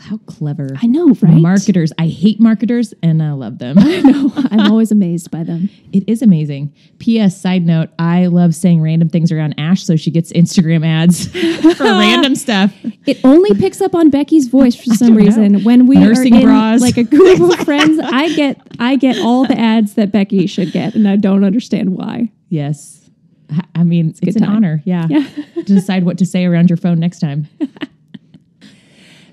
How 0.00 0.16
clever. 0.26 0.70
I 0.82 0.86
know, 0.86 1.08
right? 1.22 1.40
Marketers. 1.40 1.92
I 1.98 2.06
hate 2.08 2.40
marketers 2.40 2.94
and 3.02 3.22
I 3.22 3.32
love 3.32 3.58
them. 3.58 3.76
no, 4.02 4.32
I'm 4.50 4.70
always 4.70 4.90
amazed 4.90 5.30
by 5.30 5.44
them. 5.44 5.70
It 5.92 6.02
is 6.08 6.20
amazing. 6.22 6.74
P.S. 6.98 7.40
Side 7.40 7.64
note: 7.64 7.90
I 7.98 8.26
love 8.26 8.54
saying 8.54 8.80
random 8.80 9.08
things 9.08 9.30
around 9.30 9.54
Ash, 9.58 9.82
so 9.84 9.94
she 9.96 10.10
gets 10.10 10.32
Instagram 10.32 10.84
ads 10.86 11.26
for 11.76 11.84
random 11.84 12.34
stuff. 12.46 12.74
It 13.06 13.18
only 13.24 13.54
picks 13.54 13.80
up 13.80 13.94
on 13.94 14.10
Becky's 14.10 14.48
voice 14.48 14.74
for 14.74 14.94
some 14.94 15.08
don't 15.08 15.18
know. 15.18 15.24
reason. 15.24 15.64
When 15.64 15.86
we 15.86 15.96
Nursing 15.96 16.34
are 16.34 16.38
in 16.40 16.42
bras. 16.46 16.80
like 16.80 16.96
a 16.96 17.04
group 17.04 17.40
of 17.40 17.64
friends, 17.64 17.98
I 18.02 18.34
get 18.34 18.60
I 18.80 18.96
get 18.96 19.18
all 19.18 19.46
the 19.46 19.58
ads 19.58 19.94
that 19.94 20.10
Becky 20.12 20.46
should 20.46 20.72
get, 20.72 20.94
and 20.94 21.06
I 21.08 21.16
don't 21.16 21.44
understand 21.44 21.96
why. 21.96 22.30
Yes, 22.48 23.08
I- 23.50 23.64
I 23.76 23.84
mean 23.84 24.08
it's, 24.10 24.20
good 24.20 24.34
an 24.36 24.42
time. 24.42 24.56
honor. 24.56 24.82
Yeah, 24.84 25.06
Yeah. 25.08 25.26
to 25.54 25.62
decide 25.62 26.04
what 26.04 26.18
to 26.18 26.26
say 26.26 26.44
around 26.46 26.68
your 26.70 26.76
phone 26.78 26.98
next 26.98 27.20
time. 27.20 27.48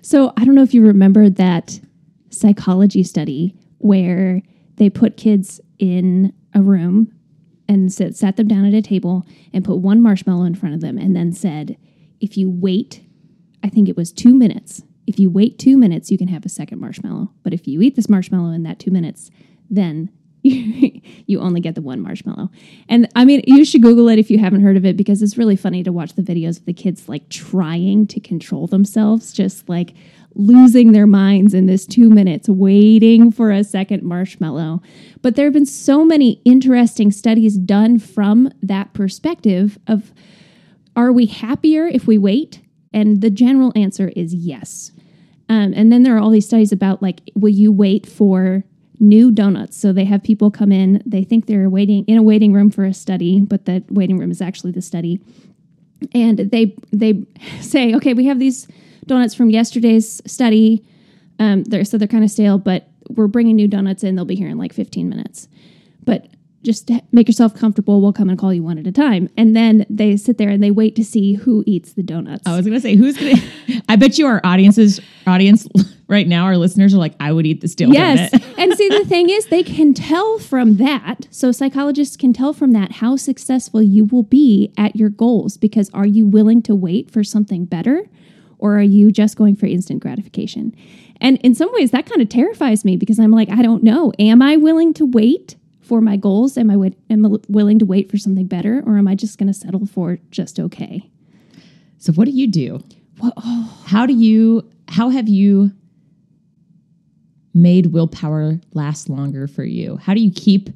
So 0.05 0.31
I 0.37 0.45
don't 0.45 0.53
know 0.53 0.61
if 0.61 0.75
you 0.75 0.85
remember 0.85 1.31
that 1.31 1.79
psychology 2.29 3.01
study 3.01 3.55
where 3.79 4.43
they 4.75 4.87
put 4.87 5.17
kids 5.17 5.59
in 5.79 6.31
a 6.53 6.61
room 6.61 7.11
and 7.67 7.91
sit, 7.91 8.15
sat 8.15 8.37
them 8.37 8.47
down 8.47 8.65
at 8.65 8.75
a 8.75 8.83
table 8.83 9.25
and 9.51 9.65
put 9.65 9.77
one 9.77 10.03
marshmallow 10.03 10.43
in 10.45 10.53
front 10.53 10.75
of 10.75 10.81
them 10.81 10.99
and 10.99 11.15
then 11.15 11.33
said, 11.33 11.75
if 12.21 12.37
you 12.37 12.51
wait, 12.51 13.01
I 13.63 13.69
think 13.69 13.89
it 13.89 13.97
was 13.97 14.13
two 14.13 14.35
minutes. 14.35 14.83
If 15.07 15.17
you 15.17 15.31
wait 15.31 15.57
two 15.57 15.75
minutes, 15.75 16.11
you 16.11 16.19
can 16.19 16.27
have 16.27 16.45
a 16.45 16.49
second 16.49 16.79
marshmallow. 16.79 17.31
But 17.41 17.55
if 17.55 17.67
you 17.67 17.81
eat 17.81 17.95
this 17.95 18.07
marshmallow 18.07 18.51
in 18.51 18.61
that 18.61 18.77
two 18.77 18.91
minutes, 18.91 19.31
then 19.71 20.11
you 21.25 21.39
only 21.39 21.59
get 21.59 21.73
the 21.73 21.81
one 21.81 21.99
marshmallow. 21.99 22.51
And 22.87 23.09
I 23.15 23.25
mean, 23.25 23.41
you 23.47 23.65
should 23.65 23.81
Google 23.81 24.07
it 24.09 24.19
if 24.19 24.29
you 24.29 24.37
haven't 24.37 24.61
heard 24.61 24.77
of 24.77 24.85
it 24.85 24.95
because 24.95 25.23
it's 25.23 25.39
really 25.39 25.55
funny 25.55 25.81
to 25.81 25.91
watch 25.91 26.13
the 26.13 26.21
videos 26.21 26.59
of 26.59 26.65
the 26.65 26.73
kids 26.73 27.09
like 27.09 27.29
trying 27.29 28.05
to 28.07 28.19
control 28.19 28.67
themselves, 28.67 29.33
just 29.33 29.67
like 29.67 29.95
losing 30.35 30.91
their 30.91 31.07
minds 31.07 31.55
in 31.55 31.65
this 31.65 31.87
two 31.87 32.11
minutes 32.11 32.47
waiting 32.47 33.31
for 33.31 33.49
a 33.49 33.63
second 33.63 34.03
marshmallow. 34.03 34.83
But 35.23 35.35
there 35.35 35.45
have 35.45 35.53
been 35.53 35.65
so 35.65 36.05
many 36.05 36.41
interesting 36.45 37.11
studies 37.11 37.57
done 37.57 37.97
from 37.97 38.51
that 38.61 38.93
perspective 38.93 39.79
of 39.87 40.13
are 40.95 41.11
we 41.11 41.25
happier 41.25 41.87
if 41.87 42.05
we 42.05 42.19
wait? 42.19 42.61
And 42.93 43.21
the 43.21 43.31
general 43.31 43.73
answer 43.75 44.09
is 44.15 44.33
yes. 44.33 44.91
Um, 45.49 45.73
and 45.75 45.91
then 45.91 46.03
there 46.03 46.15
are 46.15 46.19
all 46.19 46.29
these 46.29 46.47
studies 46.47 46.71
about 46.71 47.01
like, 47.01 47.21
will 47.33 47.49
you 47.49 47.71
wait 47.71 48.05
for 48.05 48.63
new 48.99 49.31
donuts? 49.31 49.77
So 49.77 49.93
they 49.93 50.05
have 50.05 50.23
people 50.23 50.51
come 50.51 50.71
in, 50.71 51.01
they 51.05 51.23
think 51.23 51.45
they're 51.45 51.69
waiting 51.69 52.05
in 52.05 52.17
a 52.17 52.23
waiting 52.23 52.53
room 52.53 52.69
for 52.69 52.85
a 52.85 52.93
study, 52.93 53.39
but 53.39 53.65
the 53.65 53.83
waiting 53.89 54.17
room 54.17 54.31
is 54.31 54.41
actually 54.41 54.71
the 54.71 54.81
study. 54.81 55.19
And 56.13 56.39
they 56.39 56.75
they 56.91 57.25
say, 57.61 57.93
okay, 57.95 58.13
we 58.13 58.25
have 58.25 58.39
these 58.39 58.67
donuts 59.05 59.33
from 59.33 59.49
yesterday's 59.49 60.21
study. 60.25 60.83
Um, 61.39 61.63
they're, 61.63 61.85
so 61.85 61.97
they're 61.97 62.07
kind 62.07 62.23
of 62.23 62.31
stale, 62.31 62.57
but 62.57 62.87
we're 63.09 63.27
bringing 63.27 63.55
new 63.55 63.67
donuts 63.67 64.03
in. 64.03 64.15
They'll 64.15 64.25
be 64.25 64.35
here 64.35 64.49
in 64.49 64.57
like 64.57 64.73
15 64.73 65.09
minutes. 65.09 65.47
But 66.03 66.27
just 66.65 66.89
make 67.11 67.27
yourself 67.27 67.55
comfortable. 67.55 68.01
We'll 68.01 68.13
come 68.13 68.29
and 68.29 68.37
call 68.37 68.53
you 68.53 68.63
one 68.63 68.77
at 68.77 68.87
a 68.87 68.91
time. 68.91 69.29
And 69.37 69.55
then 69.55 69.85
they 69.89 70.17
sit 70.17 70.37
there 70.37 70.49
and 70.49 70.61
they 70.61 70.71
wait 70.71 70.95
to 70.97 71.05
see 71.05 71.33
who 71.33 71.63
eats 71.65 71.93
the 71.93 72.03
donuts. 72.03 72.43
I 72.45 72.55
was 72.55 72.65
going 72.65 72.73
to 72.73 72.81
say, 72.81 72.95
who's 72.95 73.17
going 73.17 73.35
to, 73.67 73.81
I 73.87 73.95
bet 73.95 74.17
you 74.17 74.27
our 74.27 74.41
audiences, 74.43 74.99
audience 75.27 75.67
right 76.07 76.27
now, 76.27 76.45
our 76.45 76.57
listeners 76.57 76.93
are 76.93 76.97
like, 76.97 77.15
I 77.19 77.31
would 77.31 77.45
eat 77.45 77.61
the 77.61 77.67
stale 77.67 77.93
yes. 77.93 78.31
donut. 78.31 78.57
and 78.57 78.73
see, 78.73 78.89
the 78.89 79.05
thing 79.05 79.29
is, 79.29 79.45
they 79.47 79.63
can 79.63 79.93
tell 79.93 80.39
from 80.39 80.77
that. 80.77 81.27
So 81.31 81.51
psychologists 81.51 82.17
can 82.17 82.33
tell 82.33 82.51
from 82.51 82.73
that 82.73 82.93
how 82.93 83.15
successful 83.15 83.81
you 83.81 84.05
will 84.05 84.23
be 84.23 84.73
at 84.77 84.95
your 84.95 85.09
goals 85.09 85.57
because 85.57 85.89
are 85.91 86.07
you 86.07 86.25
willing 86.25 86.61
to 86.63 86.75
wait 86.75 87.11
for 87.11 87.23
something 87.23 87.65
better? 87.65 88.09
or 88.57 88.77
are 88.77 88.83
you 88.83 89.11
just 89.11 89.37
going 89.37 89.55
for 89.55 89.65
instant 89.65 90.01
gratification? 90.01 90.75
And 91.21 91.37
in 91.37 91.55
some 91.55 91.71
ways, 91.73 91.91
that 91.91 92.05
kind 92.05 92.21
of 92.21 92.29
terrifies 92.29 92.83
me 92.83 92.97
because 92.97 93.19
I'm 93.19 93.31
like, 93.31 93.49
I 93.49 93.61
don't 93.61 93.83
know. 93.83 94.11
Am 94.19 94.41
I 94.41 94.57
willing 94.57 94.93
to 94.95 95.05
wait 95.05 95.55
for 95.85 96.01
my 96.01 96.17
goals? 96.17 96.57
Am 96.57 96.69
I 96.69 96.73
w- 96.73 96.95
am 97.09 97.25
I 97.25 97.37
willing 97.47 97.79
to 97.79 97.85
wait 97.85 98.09
for 98.09 98.17
something 98.17 98.47
better, 98.47 98.83
or 98.85 98.97
am 98.97 99.07
I 99.07 99.15
just 99.15 99.37
going 99.37 99.47
to 99.47 99.53
settle 99.53 99.85
for 99.85 100.19
just 100.31 100.59
okay? 100.59 101.09
So, 101.97 102.13
what 102.13 102.25
do 102.25 102.31
you 102.31 102.47
do? 102.47 102.83
Well, 103.21 103.33
oh. 103.37 103.83
How 103.85 104.05
do 104.05 104.13
you? 104.13 104.69
How 104.87 105.09
have 105.09 105.27
you 105.27 105.71
made 107.53 107.87
willpower 107.87 108.59
last 108.73 109.09
longer 109.09 109.47
for 109.47 109.63
you? 109.63 109.97
How 109.97 110.13
do 110.13 110.19
you 110.19 110.31
keep 110.31 110.69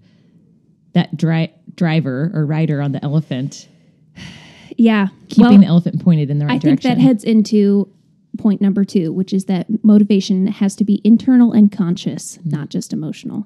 that 0.94 1.16
dri- 1.18 1.54
driver 1.76 2.32
or 2.34 2.46
rider 2.46 2.82
on 2.82 2.92
the 2.94 3.04
elephant 3.04 3.68
yeah. 4.78 5.08
Keeping 5.30 5.50
well, 5.52 5.60
the 5.60 5.66
elephant 5.66 6.04
pointed 6.04 6.30
in 6.30 6.40
the 6.40 6.46
right 6.46 6.62
direction. 6.62 6.70
I 6.70 6.72
direction. 6.72 6.90
think 6.90 6.98
that 6.98 7.04
heads 7.04 7.24
into 7.24 7.92
point 8.40 8.62
number 8.62 8.84
two, 8.84 9.14
which 9.14 9.34
is 9.34 9.46
that 9.46 9.68
motivation 9.84 10.48
has 10.48 10.76
to 10.78 10.84
be 10.84 11.02
internal 11.04 11.52
and 11.52 11.72
conscious, 11.72 12.38
mm-hmm. 12.38 12.50
not 12.50 12.70
just 12.70 12.94
emotional. 12.94 13.46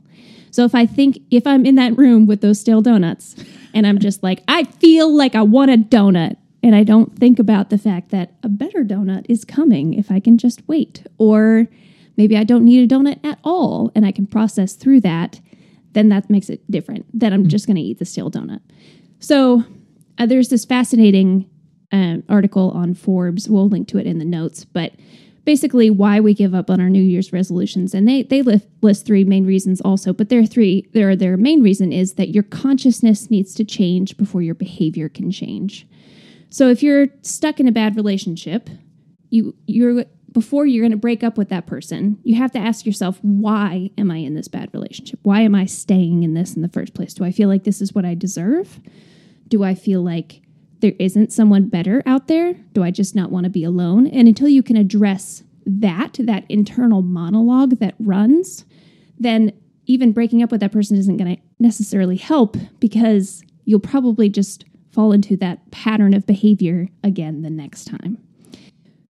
So 0.51 0.63
if 0.63 0.75
I 0.75 0.85
think, 0.85 1.19
if 1.31 1.45
I'm 1.47 1.65
in 1.65 1.75
that 1.75 1.97
room 1.97 2.27
with 2.27 2.41
those 2.41 2.59
stale 2.59 2.81
donuts 2.81 3.35
and 3.73 3.85
I'm 3.85 3.99
just 3.99 4.23
like, 4.23 4.43
I 4.47 4.63
feel 4.63 5.13
like 5.13 5.35
I 5.35 5.41
want 5.41 5.71
a 5.71 5.77
donut, 5.77 6.37
and 6.61 6.75
I 6.75 6.83
don't 6.83 7.19
think 7.19 7.39
about 7.39 7.69
the 7.69 7.77
fact 7.77 8.09
that 8.11 8.35
a 8.41 8.47
better 8.47 8.85
donut 8.85 9.25
is 9.27 9.43
coming 9.43 9.93
if 9.93 10.09
I 10.09 10.21
can 10.21 10.37
just 10.37 10.65
wait, 10.65 11.05
or 11.17 11.67
maybe 12.15 12.37
I 12.37 12.45
don't 12.45 12.63
need 12.63 12.89
a 12.89 12.95
donut 12.95 13.19
at 13.25 13.39
all 13.43 13.91
and 13.95 14.05
I 14.05 14.13
can 14.13 14.25
process 14.25 14.73
through 14.73 15.01
that, 15.01 15.41
then 15.91 16.07
that 16.09 16.29
makes 16.29 16.49
it 16.49 16.61
different. 16.71 17.05
Then 17.13 17.33
I'm 17.33 17.41
mm-hmm. 17.41 17.49
just 17.49 17.67
going 17.67 17.75
to 17.75 17.81
eat 17.81 17.99
the 17.99 18.05
stale 18.05 18.31
donut. 18.31 18.61
So 19.19 19.65
uh, 20.17 20.25
there's 20.25 20.47
this 20.47 20.63
fascinating 20.63 21.49
um, 21.93 22.23
article 22.27 22.71
on 22.71 22.93
Forbes. 22.93 23.47
We'll 23.47 23.69
link 23.69 23.87
to 23.89 23.99
it 23.99 24.07
in 24.07 24.17
the 24.17 24.25
notes, 24.25 24.65
but 24.65 24.93
basically 25.45 25.89
why 25.89 26.19
we 26.19 26.33
give 26.33 26.55
up 26.55 26.69
on 26.69 26.81
our 26.81 26.89
New 26.89 27.01
Year's 27.01 27.31
resolutions. 27.31 27.93
And 27.93 28.07
they 28.07 28.23
they 28.23 28.41
list, 28.41 28.67
list 28.81 29.05
three 29.05 29.23
main 29.23 29.45
reasons 29.45 29.79
also, 29.81 30.11
but 30.11 30.29
there 30.29 30.39
are 30.39 30.45
three. 30.45 30.89
There 30.93 31.15
their 31.15 31.37
main 31.37 31.63
reason 31.63 31.93
is 31.93 32.13
that 32.15 32.29
your 32.29 32.43
consciousness 32.43 33.29
needs 33.29 33.53
to 33.55 33.63
change 33.63 34.17
before 34.17 34.41
your 34.41 34.55
behavior 34.55 35.07
can 35.07 35.31
change. 35.31 35.87
So 36.49 36.69
if 36.69 36.83
you're 36.83 37.07
stuck 37.21 37.59
in 37.59 37.67
a 37.67 37.71
bad 37.71 37.95
relationship, 37.95 38.69
you 39.29 39.55
you're 39.65 40.05
before 40.31 40.65
you're 40.65 40.81
going 40.81 40.91
to 40.91 40.97
break 40.97 41.23
up 41.23 41.37
with 41.37 41.49
that 41.49 41.67
person, 41.67 42.17
you 42.23 42.35
have 42.35 42.51
to 42.51 42.59
ask 42.59 42.87
yourself, 42.87 43.19
why 43.21 43.91
am 43.99 44.09
I 44.09 44.17
in 44.17 44.33
this 44.33 44.47
bad 44.47 44.73
relationship? 44.73 45.19
Why 45.21 45.41
am 45.41 45.53
I 45.53 45.65
staying 45.65 46.23
in 46.23 46.33
this 46.33 46.55
in 46.55 46.63
the 46.63 46.69
first 46.69 46.95
place? 46.95 47.13
Do 47.13 47.23
I 47.23 47.31
feel 47.31 47.49
like 47.49 47.65
this 47.65 47.81
is 47.81 47.93
what 47.93 48.03
I 48.03 48.15
deserve? 48.15 48.79
Do 49.47 49.63
I 49.63 49.75
feel 49.75 50.01
like 50.01 50.42
there 50.83 50.93
isn't 50.99 51.31
someone 51.31 51.69
better 51.69 52.03
out 52.05 52.27
there? 52.27 52.53
Do 52.73 52.83
I 52.83 52.91
just 52.91 53.15
not 53.15 53.31
want 53.31 53.45
to 53.45 53.49
be 53.49 53.63
alone? 53.63 54.05
And 54.05 54.27
until 54.27 54.49
you 54.49 54.61
can 54.61 54.75
address 54.75 55.41
that, 55.65 56.17
that 56.19 56.43
internal 56.49 57.01
monologue 57.01 57.79
that 57.79 57.95
runs, 57.99 58.65
then 59.17 59.53
even 59.85 60.11
breaking 60.11 60.43
up 60.43 60.51
with 60.51 60.59
that 60.59 60.73
person 60.73 60.97
isn't 60.97 61.15
going 61.15 61.37
to 61.37 61.41
necessarily 61.57 62.17
help 62.17 62.57
because 62.81 63.43
you'll 63.63 63.79
probably 63.79 64.27
just 64.27 64.65
fall 64.91 65.13
into 65.13 65.37
that 65.37 65.71
pattern 65.71 66.13
of 66.13 66.27
behavior 66.27 66.89
again 67.01 67.43
the 67.43 67.49
next 67.49 67.85
time. 67.85 68.17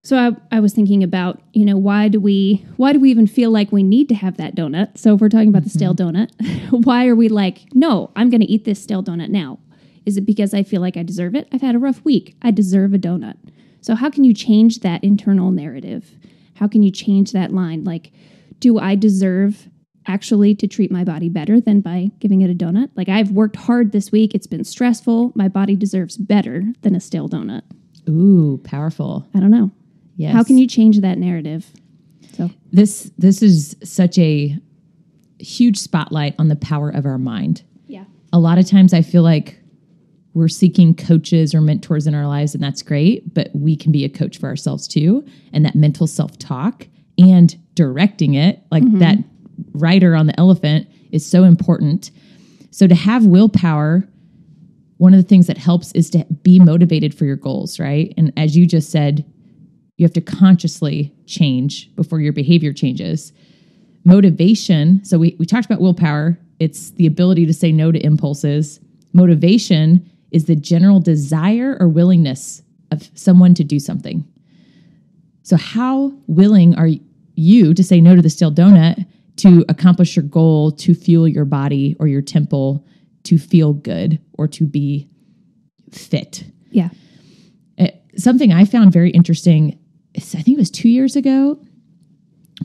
So 0.04 0.18
I, 0.18 0.58
I, 0.58 0.60
was 0.60 0.74
thinking 0.74 1.02
about, 1.02 1.42
you 1.54 1.66
know, 1.66 1.78
why 1.78 2.08
do 2.10 2.20
we 2.20 2.66
why 2.76 2.92
do 2.92 3.00
we 3.00 3.10
even 3.10 3.26
feel 3.26 3.52
like 3.52 3.72
we 3.72 3.84
need 3.84 4.10
to 4.10 4.16
have 4.16 4.38
that 4.38 4.54
donut? 4.54 4.98
So 4.98 5.16
if 5.16 5.22
we're 5.22 5.30
talking 5.30 5.48
about 5.48 5.64
the 5.64 5.70
stale 5.70 5.96
mm-hmm. 5.96 6.46
donut, 6.46 6.86
why 6.86 7.08
are 7.08 7.16
we 7.16 7.30
like, 7.30 7.74
no, 7.74 8.12
I'm 8.16 8.30
going 8.30 8.42
to 8.42 8.52
eat 8.52 8.66
this 8.66 8.84
stale 8.84 9.02
donut 9.02 9.30
now? 9.30 9.60
Is 10.06 10.18
it 10.18 10.26
because 10.26 10.54
I 10.54 10.64
feel 10.64 10.82
like 10.82 10.98
I 10.98 11.04
deserve 11.04 11.36
it? 11.36 11.48
I've 11.52 11.62
had 11.62 11.76
a 11.76 11.80
rough 11.80 12.04
week. 12.04 12.36
I 12.42 12.52
deserve 12.52 12.94
a 12.94 13.00
donut. 13.00 13.38
So, 13.82 13.96
how 13.96 14.10
can 14.10 14.24
you 14.24 14.34
change 14.34 14.80
that 14.80 15.04
internal 15.04 15.52
narrative? 15.52 16.18
How 16.56 16.68
can 16.68 16.84
you 16.84 16.92
change 16.92 17.32
that 17.32 17.52
line? 17.52 17.84
Like, 17.84 18.12
do 18.60 18.80
I 18.80 18.96
deserve 18.96 19.70
actually 20.08 20.56
to 20.56 20.68
treat 20.68 20.92
my 20.92 21.04
body 21.04 21.30
better 21.30 21.60
than 21.60 21.82
by 21.82 22.12
giving 22.20 22.42
it 22.42 22.50
a 22.50 22.54
donut? 22.54 22.90
Like, 22.96 23.10
I've 23.10 23.32
worked 23.32 23.56
hard 23.56 23.92
this 23.92 24.12
week. 24.12 24.34
It's 24.34 24.48
been 24.48 24.64
stressful. 24.64 25.34
My 25.36 25.48
body 25.48 25.76
deserves 25.76 26.18
better 26.18 26.64
than 26.82 26.96
a 26.96 27.00
stale 27.00 27.28
donut. 27.28 27.64
Ooh, 28.10 28.62
powerful. 28.64 29.28
I 29.34 29.40
don't 29.40 29.52
know. 29.52 29.72
Yes. 30.16 30.34
How 30.34 30.44
can 30.44 30.58
you 30.58 30.68
change 30.68 31.00
that 31.00 31.18
narrative? 31.18 31.66
So, 32.34 32.50
this 32.72 33.12
this 33.18 33.42
is 33.42 33.76
such 33.84 34.18
a 34.18 34.58
huge 35.40 35.78
spotlight 35.78 36.36
on 36.40 36.48
the 36.48 36.56
power 36.56 36.90
of 36.90 37.06
our 37.06 37.18
mind. 37.18 37.64
Yeah. 37.88 38.06
A 38.32 38.40
lot 38.40 38.58
of 38.58 38.68
times 38.68 38.94
I 38.94 39.02
feel 39.02 39.24
like 39.24 39.60
we're 40.34 40.48
seeking 40.48 40.96
coaches 40.96 41.54
or 41.54 41.62
mentors 41.62 42.08
in 42.08 42.16
our 42.16 42.28
lives, 42.28 42.56
and 42.56 42.64
that's 42.64 42.82
great, 42.82 43.34
but 43.34 43.50
we 43.54 43.76
can 43.76 43.92
be 43.92 44.04
a 44.04 44.10
coach 44.10 44.40
for 44.40 44.48
ourselves 44.48 44.88
too. 44.88 45.26
And 45.52 45.64
that 45.66 45.76
mental 45.76 46.08
self 46.08 46.38
talk 46.40 46.88
and 47.18 47.56
directing 47.76 48.34
it, 48.34 48.62
like 48.72 48.84
mm-hmm. 48.84 49.00
that 49.00 49.18
rider 49.74 50.16
on 50.16 50.28
the 50.28 50.40
elephant, 50.40 50.88
is 51.12 51.26
so 51.26 51.44
important. 51.44 52.12
So 52.72 52.88
to 52.88 52.96
have 52.96 53.26
willpower, 53.26 54.08
one 54.98 55.14
of 55.14 55.22
the 55.22 55.28
things 55.28 55.48
that 55.48 55.58
helps 55.58 55.92
is 55.92 56.10
to 56.12 56.26
be 56.42 56.60
motivated 56.60 57.14
for 57.14 57.26
your 57.26 57.36
goals, 57.36 57.80
right? 57.80 58.14
And 58.18 58.34
as 58.38 58.58
you 58.58 58.66
just 58.66 58.90
said, 58.90 59.26
you 59.98 60.06
have 60.06 60.14
to 60.14 60.22
consciously 60.22 61.14
change 61.28 61.94
before 61.96 62.20
your 62.20 62.34
behavior 62.34 62.74
changes. 62.74 63.32
Motivation, 64.06 65.04
so 65.06 65.20
we, 65.20 65.36
we 65.38 65.46
talked 65.46 65.66
about 65.66 65.82
willpower, 65.82 66.40
it's 66.60 66.92
the 66.92 67.06
ability 67.06 67.46
to 67.46 67.54
say 67.54 67.72
no 67.72 67.92
to 67.92 68.00
impulses. 68.00 68.80
Motivation 69.14 70.10
is 70.34 70.46
the 70.46 70.56
general 70.56 71.00
desire 71.00 71.78
or 71.80 71.88
willingness 71.88 72.62
of 72.92 73.10
someone 73.14 73.54
to 73.54 73.64
do 73.64 73.80
something. 73.80 74.26
So, 75.44 75.58
how 75.58 76.14
willing 76.28 76.76
are 76.76 76.90
you 77.36 77.74
to 77.74 77.84
say 77.84 78.02
no 78.02 78.16
to 78.16 78.22
the 78.22 78.30
stale 78.30 78.52
donut 78.52 79.06
to 79.38 79.66
accomplish 79.70 80.16
your 80.16 80.24
goal, 80.24 80.72
to 80.72 80.94
fuel 80.94 81.28
your 81.28 81.46
body 81.46 81.96
or 82.00 82.08
your 82.08 82.22
temple, 82.22 82.86
to 83.24 83.38
feel 83.38 83.74
good 83.74 84.20
or 84.34 84.48
to 84.50 84.66
be 84.66 85.10
fit? 85.92 86.46
Yeah. 86.72 86.90
It, 87.78 87.96
uh, 87.96 88.18
something 88.18 88.52
I 88.52 88.66
found 88.66 88.94
very 88.94 89.12
interesting, 89.12 89.80
I 90.16 90.20
think 90.20 90.50
it 90.50 90.58
was 90.58 90.72
two 90.72 90.90
years 90.90 91.16
ago, 91.16 91.60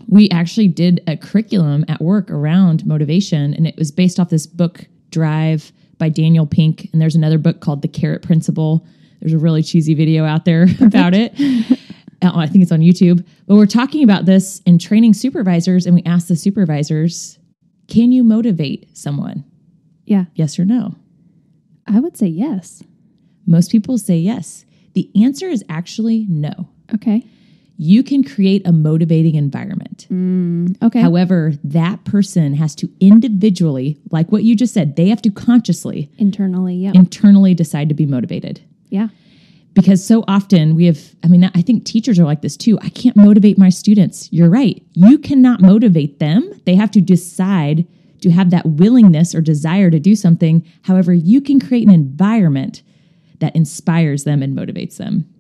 we 0.06 0.28
actually 0.30 0.68
did 0.68 1.02
a 1.06 1.16
curriculum 1.16 1.84
at 1.88 2.00
work 2.00 2.30
around 2.30 2.86
motivation, 2.86 3.54
and 3.54 3.66
it 3.66 3.76
was 3.76 3.90
based 3.90 4.20
off 4.20 4.30
this 4.30 4.46
book, 4.46 4.86
Drive 5.10 5.72
by 5.98 6.08
Daniel 6.08 6.46
Pink. 6.46 6.88
And 6.92 7.02
there's 7.02 7.16
another 7.16 7.38
book 7.38 7.60
called 7.60 7.82
The 7.82 7.88
Carrot 7.88 8.22
Principle. 8.22 8.86
There's 9.20 9.32
a 9.32 9.38
really 9.38 9.62
cheesy 9.62 9.94
video 9.94 10.24
out 10.24 10.44
there 10.44 10.66
about 10.80 11.14
it. 11.14 11.34
Uh, 12.20 12.32
I 12.34 12.46
think 12.48 12.62
it's 12.62 12.72
on 12.72 12.80
YouTube. 12.80 13.24
But 13.46 13.54
we're 13.54 13.66
talking 13.66 14.02
about 14.02 14.26
this 14.26 14.60
in 14.66 14.80
training 14.80 15.14
supervisors, 15.14 15.86
and 15.86 15.94
we 15.94 16.02
asked 16.02 16.26
the 16.26 16.34
supervisors, 16.34 17.38
"Can 17.86 18.10
you 18.10 18.24
motivate 18.24 18.88
someone? 18.96 19.44
Yeah. 20.04 20.24
Yes 20.34 20.58
or 20.58 20.64
no?" 20.64 20.96
I 21.86 22.00
would 22.00 22.16
say 22.16 22.26
yes. 22.26 22.82
Most 23.46 23.70
people 23.70 23.98
say 23.98 24.16
yes. 24.18 24.64
The 24.94 25.08
answer 25.22 25.46
is 25.46 25.64
actually 25.68 26.26
no. 26.28 26.68
Okay. 26.92 27.24
You 27.80 28.02
can 28.02 28.24
create 28.24 28.66
a 28.66 28.72
motivating 28.72 29.36
environment. 29.36 30.08
Mm, 30.10 30.76
okay. 30.82 31.00
However, 31.00 31.52
that 31.62 32.04
person 32.04 32.54
has 32.54 32.74
to 32.76 32.90
individually, 33.00 33.98
like 34.10 34.32
what 34.32 34.42
you 34.42 34.56
just 34.56 34.74
said, 34.74 34.96
they 34.96 35.08
have 35.08 35.22
to 35.22 35.30
consciously, 35.30 36.10
Internally, 36.18 36.74
yeah. 36.74 36.90
internally 36.94 37.54
decide 37.54 37.88
to 37.88 37.94
be 37.94 38.04
motivated. 38.06 38.60
yeah. 38.90 39.08
Because 39.74 40.04
so 40.04 40.24
often 40.26 40.74
we 40.74 40.86
have, 40.86 40.98
I 41.22 41.28
mean, 41.28 41.44
I 41.54 41.62
think 41.62 41.84
teachers 41.84 42.18
are 42.18 42.24
like 42.24 42.42
this 42.42 42.56
too. 42.56 42.80
I 42.82 42.88
can't 42.88 43.16
motivate 43.16 43.58
my 43.58 43.68
students. 43.68 44.28
You're 44.32 44.50
right. 44.50 44.82
You 44.94 45.18
cannot 45.18 45.60
motivate 45.60 46.18
them. 46.18 46.50
They 46.66 46.74
have 46.74 46.90
to 46.92 47.00
decide 47.00 47.86
to 48.22 48.30
have 48.32 48.50
that 48.50 48.66
willingness 48.66 49.36
or 49.36 49.40
desire 49.40 49.88
to 49.92 50.00
do 50.00 50.16
something. 50.16 50.66
However, 50.82 51.12
you 51.12 51.40
can 51.40 51.60
create 51.60 51.86
an 51.86 51.94
environment 51.94 52.82
that 53.38 53.54
inspires 53.54 54.24
them 54.24 54.42
and 54.42 54.56
motivates 54.58 54.96
them. 54.96 55.32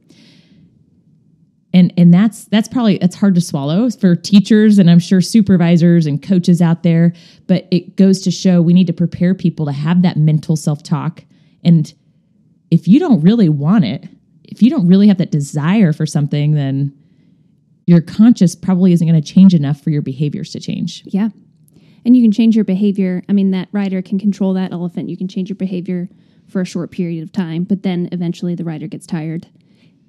And 1.74 1.92
and 1.98 2.14
that's 2.14 2.46
that's 2.46 2.68
probably 2.68 2.98
that's 2.98 3.16
hard 3.16 3.34
to 3.34 3.40
swallow 3.40 3.90
for 3.90 4.16
teachers 4.16 4.78
and 4.78 4.90
I'm 4.90 4.98
sure 4.98 5.20
supervisors 5.20 6.06
and 6.06 6.22
coaches 6.22 6.62
out 6.62 6.82
there, 6.82 7.12
but 7.46 7.68
it 7.70 7.96
goes 7.96 8.22
to 8.22 8.30
show 8.30 8.62
we 8.62 8.72
need 8.72 8.86
to 8.86 8.92
prepare 8.94 9.34
people 9.34 9.66
to 9.66 9.72
have 9.72 10.02
that 10.02 10.16
mental 10.16 10.56
self-talk 10.56 11.24
and 11.64 11.92
if 12.70 12.86
you 12.86 12.98
don't 13.00 13.20
really 13.20 13.48
want 13.48 13.84
it, 13.84 14.08
if 14.44 14.62
you 14.62 14.70
don't 14.70 14.86
really 14.86 15.08
have 15.08 15.18
that 15.18 15.30
desire 15.30 15.92
for 15.92 16.06
something, 16.06 16.52
then 16.52 16.94
your 17.86 18.00
conscious 18.00 18.54
probably 18.54 18.92
isn't 18.92 19.06
going 19.06 19.20
to 19.20 19.26
change 19.26 19.54
enough 19.54 19.80
for 19.80 19.90
your 19.90 20.02
behaviors 20.02 20.50
to 20.52 20.60
change. 20.60 21.02
Yeah. 21.06 21.30
And 22.04 22.16
you 22.16 22.22
can 22.22 22.32
change 22.32 22.54
your 22.54 22.64
behavior. 22.64 23.22
I 23.28 23.32
mean, 23.32 23.50
that 23.52 23.68
rider 23.72 24.02
can 24.02 24.18
control 24.18 24.52
that 24.54 24.72
elephant. 24.72 25.08
You 25.08 25.16
can 25.16 25.28
change 25.28 25.48
your 25.48 25.56
behavior 25.56 26.08
for 26.46 26.60
a 26.60 26.64
short 26.64 26.90
period 26.90 27.22
of 27.22 27.32
time, 27.32 27.64
but 27.64 27.82
then 27.82 28.08
eventually 28.12 28.54
the 28.54 28.64
rider 28.64 28.86
gets 28.86 29.06
tired. 29.06 29.46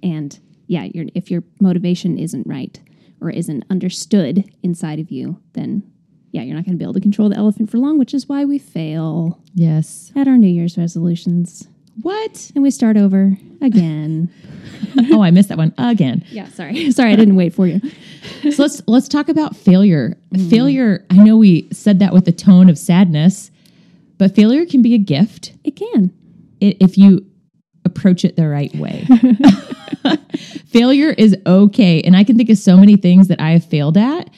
And 0.04 0.39
yeah, 0.69 0.88
if 1.15 1.29
your 1.29 1.43
motivation 1.59 2.17
isn't 2.17 2.47
right 2.47 2.79
or 3.21 3.29
isn't 3.29 3.65
understood 3.69 4.45
inside 4.63 4.99
of 4.99 5.11
you, 5.11 5.41
then 5.53 5.83
yeah, 6.31 6.43
you're 6.43 6.55
not 6.55 6.63
going 6.63 6.75
to 6.75 6.77
be 6.77 6.85
able 6.85 6.93
to 6.93 7.01
control 7.01 7.27
the 7.27 7.35
elephant 7.35 7.69
for 7.71 7.79
long, 7.79 7.97
which 7.99 8.13
is 8.13 8.29
why 8.29 8.45
we 8.45 8.57
fail 8.59 9.41
Yes. 9.55 10.11
at 10.15 10.27
our 10.27 10.38
New 10.38 10.47
Year's 10.47 10.77
resolutions. 10.77 11.67
What? 12.03 12.51
And 12.55 12.61
we 12.63 12.69
start 12.71 12.95
over 12.97 13.35
again. 13.61 14.31
oh, 15.11 15.21
I 15.21 15.31
missed 15.31 15.49
that 15.49 15.57
one 15.57 15.73
again. 15.77 16.23
yeah, 16.29 16.47
sorry. 16.49 16.91
sorry, 16.99 17.11
I 17.11 17.15
didn't 17.17 17.35
wait 17.35 17.53
for 17.53 17.67
you. 17.67 17.81
So 18.51 18.61
let's 18.63 18.81
let's 18.88 19.07
talk 19.09 19.27
about 19.27 19.55
failure. 19.55 20.15
Mm. 20.33 20.49
Failure, 20.49 21.05
I 21.09 21.15
know 21.17 21.35
we 21.35 21.67
said 21.73 21.99
that 21.99 22.13
with 22.13 22.27
a 22.27 22.31
tone 22.31 22.69
of 22.69 22.77
sadness, 22.77 23.51
but 24.17 24.33
failure 24.35 24.65
can 24.65 24.81
be 24.81 24.93
a 24.93 24.97
gift 24.97 25.53
It 25.65 25.75
can. 25.75 26.11
i- 26.61 26.77
if 26.79 26.97
you 26.97 27.25
approach 27.85 28.23
it 28.23 28.35
the 28.38 28.47
right 28.47 28.73
way. 28.75 29.05
Failure 30.69 31.11
is 31.11 31.35
okay. 31.45 32.01
And 32.01 32.15
I 32.15 32.23
can 32.23 32.38
think 32.38 32.49
of 32.49 32.57
so 32.57 32.77
many 32.77 32.95
things 32.95 33.27
that 33.27 33.41
I 33.41 33.51
have 33.51 33.65
failed 33.65 33.97
at. 33.97 34.29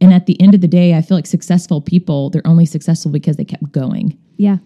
And 0.00 0.14
at 0.14 0.26
the 0.26 0.40
end 0.40 0.54
of 0.54 0.60
the 0.60 0.68
day, 0.68 0.94
I 0.94 1.02
feel 1.02 1.16
like 1.16 1.26
successful 1.26 1.80
people, 1.80 2.30
they're 2.30 2.46
only 2.46 2.64
successful 2.64 3.10
because 3.10 3.36
they 3.36 3.44
kept 3.44 3.70
going. 3.70 4.18
Yeah. 4.36 4.58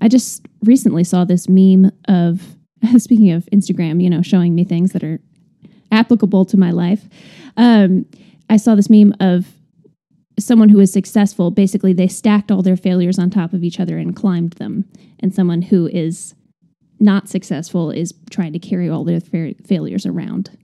I 0.00 0.08
just 0.08 0.46
recently 0.62 1.04
saw 1.04 1.24
this 1.24 1.48
meme 1.48 1.90
of, 2.08 2.56
speaking 2.98 3.32
of 3.32 3.48
Instagram, 3.52 4.02
you 4.02 4.10
know, 4.10 4.22
showing 4.22 4.54
me 4.54 4.64
things 4.64 4.92
that 4.92 5.02
are 5.02 5.20
applicable 5.90 6.44
to 6.46 6.56
my 6.56 6.70
life. 6.70 7.08
Um, 7.56 8.06
I 8.48 8.56
saw 8.56 8.74
this 8.74 8.90
meme 8.90 9.14
of 9.20 9.46
someone 10.38 10.68
who 10.68 10.80
is 10.80 10.92
successful. 10.92 11.50
Basically, 11.50 11.92
they 11.92 12.08
stacked 12.08 12.50
all 12.50 12.62
their 12.62 12.76
failures 12.76 13.18
on 13.18 13.30
top 13.30 13.52
of 13.52 13.64
each 13.64 13.80
other 13.80 13.98
and 13.98 14.14
climbed 14.14 14.54
them. 14.54 14.84
And 15.20 15.34
someone 15.34 15.62
who 15.62 15.88
is 15.88 16.34
not 17.02 17.28
successful 17.28 17.90
is 17.90 18.14
trying 18.30 18.52
to 18.52 18.58
carry 18.58 18.88
all 18.88 19.04
their 19.04 19.20
fa- 19.20 19.54
failures 19.64 20.06
around. 20.06 20.56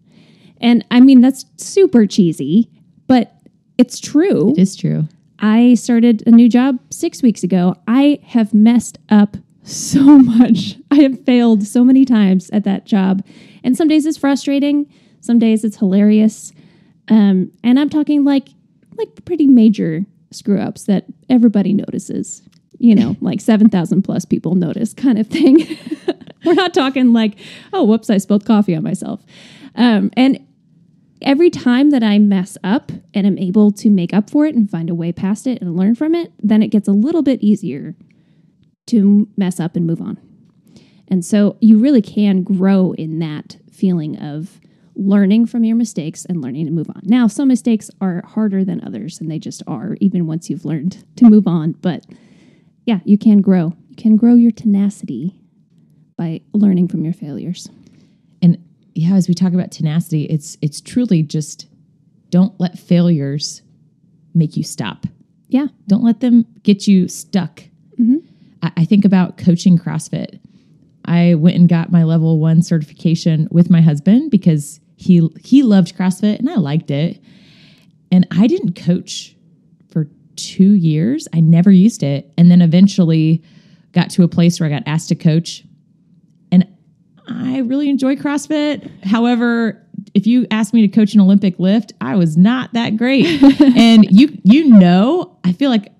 And 0.61 0.85
I 0.90 1.01
mean, 1.01 1.20
that's 1.20 1.44
super 1.57 2.07
cheesy, 2.07 2.70
but 3.07 3.35
it's 3.77 4.01
true. 4.01 4.53
It 4.53 4.59
is 4.59 4.77
true. 4.77 5.09
I 5.40 5.74
started 5.74 6.24
a 6.27 6.31
new 6.31 6.48
job 6.48 6.79
six 6.90 7.22
weeks 7.22 7.42
ago. 7.42 7.77
I 7.87 8.20
have 8.24 8.53
messed 8.53 8.98
up 9.09 9.37
so 9.62 10.01
much. 10.18 10.77
I 10.90 10.96
have 10.96 11.24
failed 11.24 11.64
so 11.66 11.85
many 11.85 12.05
times 12.05 12.51
at 12.51 12.64
that 12.64 12.87
job. 12.87 13.24
And 13.62 13.77
some 13.77 13.88
days 13.88 14.07
it's 14.07 14.18
frustrating, 14.18 14.90
some 15.20 15.38
days 15.38 15.64
it's 15.64 15.77
hilarious. 15.77 16.53
Um, 17.09 17.53
and 17.62 17.79
I'm 17.79 17.88
talking 17.88 18.24
like 18.24 18.48
like 18.96 19.24
pretty 19.24 19.46
major 19.46 20.05
screw 20.33 20.61
ups 20.61 20.85
that 20.85 21.07
everybody 21.31 21.72
notices. 21.72 22.42
You 22.78 22.94
know, 22.94 23.16
like 23.20 23.40
7,000 23.40 24.02
plus 24.02 24.24
people 24.24 24.54
notice 24.54 24.94
kind 24.94 25.18
of 25.18 25.26
thing. 25.26 25.66
We're 26.44 26.54
not 26.54 26.74
talking 26.74 27.12
like, 27.12 27.36
oh, 27.72 27.84
whoops, 27.84 28.10
I 28.10 28.18
spilled 28.18 28.44
coffee 28.44 28.76
on 28.76 28.82
myself. 28.84 29.24
Um, 29.74 30.10
and 30.16 30.46
every 31.22 31.50
time 31.50 31.90
that 31.90 32.02
I 32.02 32.18
mess 32.18 32.56
up 32.62 32.92
and 33.12 33.26
I 33.26 33.30
am 33.30 33.38
able 33.38 33.72
to 33.72 33.90
make 33.90 34.14
up 34.14 34.30
for 34.30 34.46
it 34.46 34.54
and 34.54 34.70
find 34.70 34.88
a 34.88 34.94
way 34.94 35.12
past 35.12 35.46
it 35.46 35.60
and 35.60 35.76
learn 35.76 35.94
from 35.94 36.14
it, 36.14 36.32
then 36.40 36.62
it 36.62 36.68
gets 36.68 36.88
a 36.88 36.92
little 36.92 37.22
bit 37.22 37.42
easier 37.42 37.96
to 38.86 39.28
mess 39.36 39.60
up 39.60 39.76
and 39.76 39.86
move 39.86 40.00
on. 40.00 40.18
And 41.08 41.24
so 41.24 41.56
you 41.60 41.78
really 41.78 42.02
can 42.02 42.42
grow 42.42 42.92
in 42.92 43.18
that 43.18 43.56
feeling 43.72 44.18
of 44.18 44.60
learning 44.94 45.46
from 45.46 45.64
your 45.64 45.76
mistakes 45.76 46.24
and 46.24 46.42
learning 46.42 46.66
to 46.66 46.72
move 46.72 46.90
on. 46.90 47.00
Now, 47.04 47.28
some 47.28 47.48
mistakes 47.48 47.90
are 48.00 48.22
harder 48.26 48.64
than 48.64 48.82
others, 48.84 49.20
and 49.20 49.30
they 49.30 49.38
just 49.38 49.62
are, 49.66 49.96
even 50.00 50.26
once 50.26 50.50
you've 50.50 50.64
learned 50.64 51.04
to 51.16 51.26
move 51.30 51.46
on. 51.46 51.72
But 51.72 52.04
yeah, 52.88 53.01
you 53.05 53.18
can 53.18 53.42
grow. 53.42 53.74
You 53.90 53.96
can 53.96 54.16
grow 54.16 54.35
your 54.35 54.51
tenacity 54.51 55.38
by 56.16 56.40
learning 56.55 56.88
from 56.88 57.05
your 57.05 57.12
failures. 57.12 57.68
And 58.40 58.57
yeah, 58.94 59.12
as 59.12 59.29
we 59.29 59.35
talk 59.35 59.53
about 59.53 59.70
tenacity, 59.70 60.24
it's 60.24 60.57
it's 60.62 60.81
truly 60.81 61.22
just 61.22 61.66
don't 62.31 62.59
let 62.59 62.79
failures 62.79 63.61
make 64.33 64.57
you 64.57 64.62
stop. 64.62 65.05
Yeah. 65.48 65.66
Don't 65.87 66.03
let 66.03 66.20
them 66.20 66.46
get 66.62 66.88
you 66.88 67.09
stuck. 67.09 67.64
Mm-hmm. 68.01 68.27
I, 68.62 68.72
I 68.79 68.85
think 68.87 69.05
about 69.05 69.37
coaching 69.37 69.77
CrossFit. 69.77 70.40
I 71.05 71.35
went 71.35 71.57
and 71.57 71.68
got 71.68 71.92
my 71.92 72.05
level 72.05 72.38
one 72.38 72.62
certification 72.62 73.48
with 73.51 73.68
my 73.68 73.83
husband 73.83 74.31
because 74.31 74.81
he 74.96 75.29
he 75.44 75.62
loved 75.62 75.94
CrossFit 75.94 76.38
and 76.38 76.48
I 76.48 76.55
liked 76.55 76.90
it. 76.90 77.20
And 78.11 78.27
I 78.31 78.46
didn't 78.46 78.83
coach 78.83 79.37
two 80.38 80.72
years. 80.72 81.29
I 81.35 81.40
never 81.40 81.70
used 81.70 82.03
it. 82.03 82.33
And 82.38 82.51
then 82.51 82.62
eventually 82.62 83.42
got 83.92 84.11
to 84.11 84.22
a 84.22 84.29
place 84.29 84.59
where 84.61 84.68
I 84.68 84.70
got 84.72 84.83
asked 84.87 85.09
to 85.11 85.14
coach. 85.14 85.64
And 86.51 86.66
I 87.29 87.59
really 87.59 87.88
enjoy 87.90 88.16
CrossFit. 88.16 89.05
However, 89.05 89.85
if 90.14 90.27
you 90.27 90.46
asked 90.51 90.72
me 90.72 90.81
to 90.83 90.88
coach 90.88 91.14
an 91.14 91.20
Olympic 91.20 91.59
lift, 91.59 91.92
I 92.01 92.16
was 92.16 92.37
not 92.37 92.72
that 92.72 92.96
great. 92.96 93.27
and 93.77 94.07
you 94.11 94.38
you 94.44 94.68
know, 94.68 95.37
I 95.44 95.53
feel 95.53 95.70
like 95.70 95.92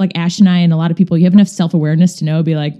like 0.00 0.12
Ash 0.16 0.40
and 0.40 0.48
I 0.48 0.58
and 0.58 0.72
a 0.72 0.76
lot 0.76 0.90
of 0.90 0.96
people, 0.96 1.16
you 1.16 1.24
have 1.24 1.34
enough 1.34 1.48
self 1.48 1.74
awareness 1.74 2.16
to 2.16 2.24
know, 2.24 2.42
be 2.42 2.56
like, 2.56 2.74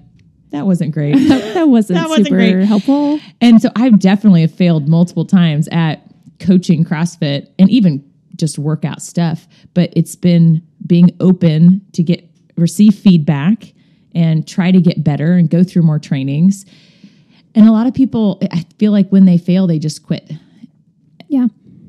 that 0.50 0.66
wasn't 0.66 0.92
great. 0.92 1.14
That, 1.28 1.54
that 1.54 1.68
wasn't 1.68 1.98
That 2.00 2.08
wasn't 2.08 2.28
super 2.28 2.36
great. 2.38 2.64
helpful. 2.66 3.20
and 3.40 3.60
so 3.62 3.68
I've 3.76 3.98
definitely 3.98 4.40
have 4.40 4.52
failed 4.54 4.88
multiple 4.88 5.24
times 5.24 5.68
at 5.70 6.02
coaching 6.40 6.84
CrossFit 6.84 7.48
and 7.58 7.70
even 7.70 8.04
just 8.36 8.58
workout 8.58 9.00
stuff. 9.02 9.46
But 9.74 9.92
it's 9.94 10.16
been 10.16 10.66
being 10.86 11.10
open 11.20 11.80
to 11.92 12.02
get 12.02 12.28
receive 12.56 12.94
feedback 12.94 13.72
and 14.14 14.46
try 14.46 14.70
to 14.70 14.80
get 14.80 15.02
better 15.02 15.32
and 15.32 15.48
go 15.48 15.64
through 15.64 15.82
more 15.82 15.98
trainings. 15.98 16.66
And 17.54 17.66
a 17.66 17.72
lot 17.72 17.86
of 17.86 17.94
people, 17.94 18.40
I 18.52 18.64
feel 18.78 18.92
like 18.92 19.08
when 19.10 19.24
they 19.24 19.38
fail, 19.38 19.66
they 19.66 19.78
just 19.78 20.02
quit. 20.02 20.30
Yeah. 21.28 21.46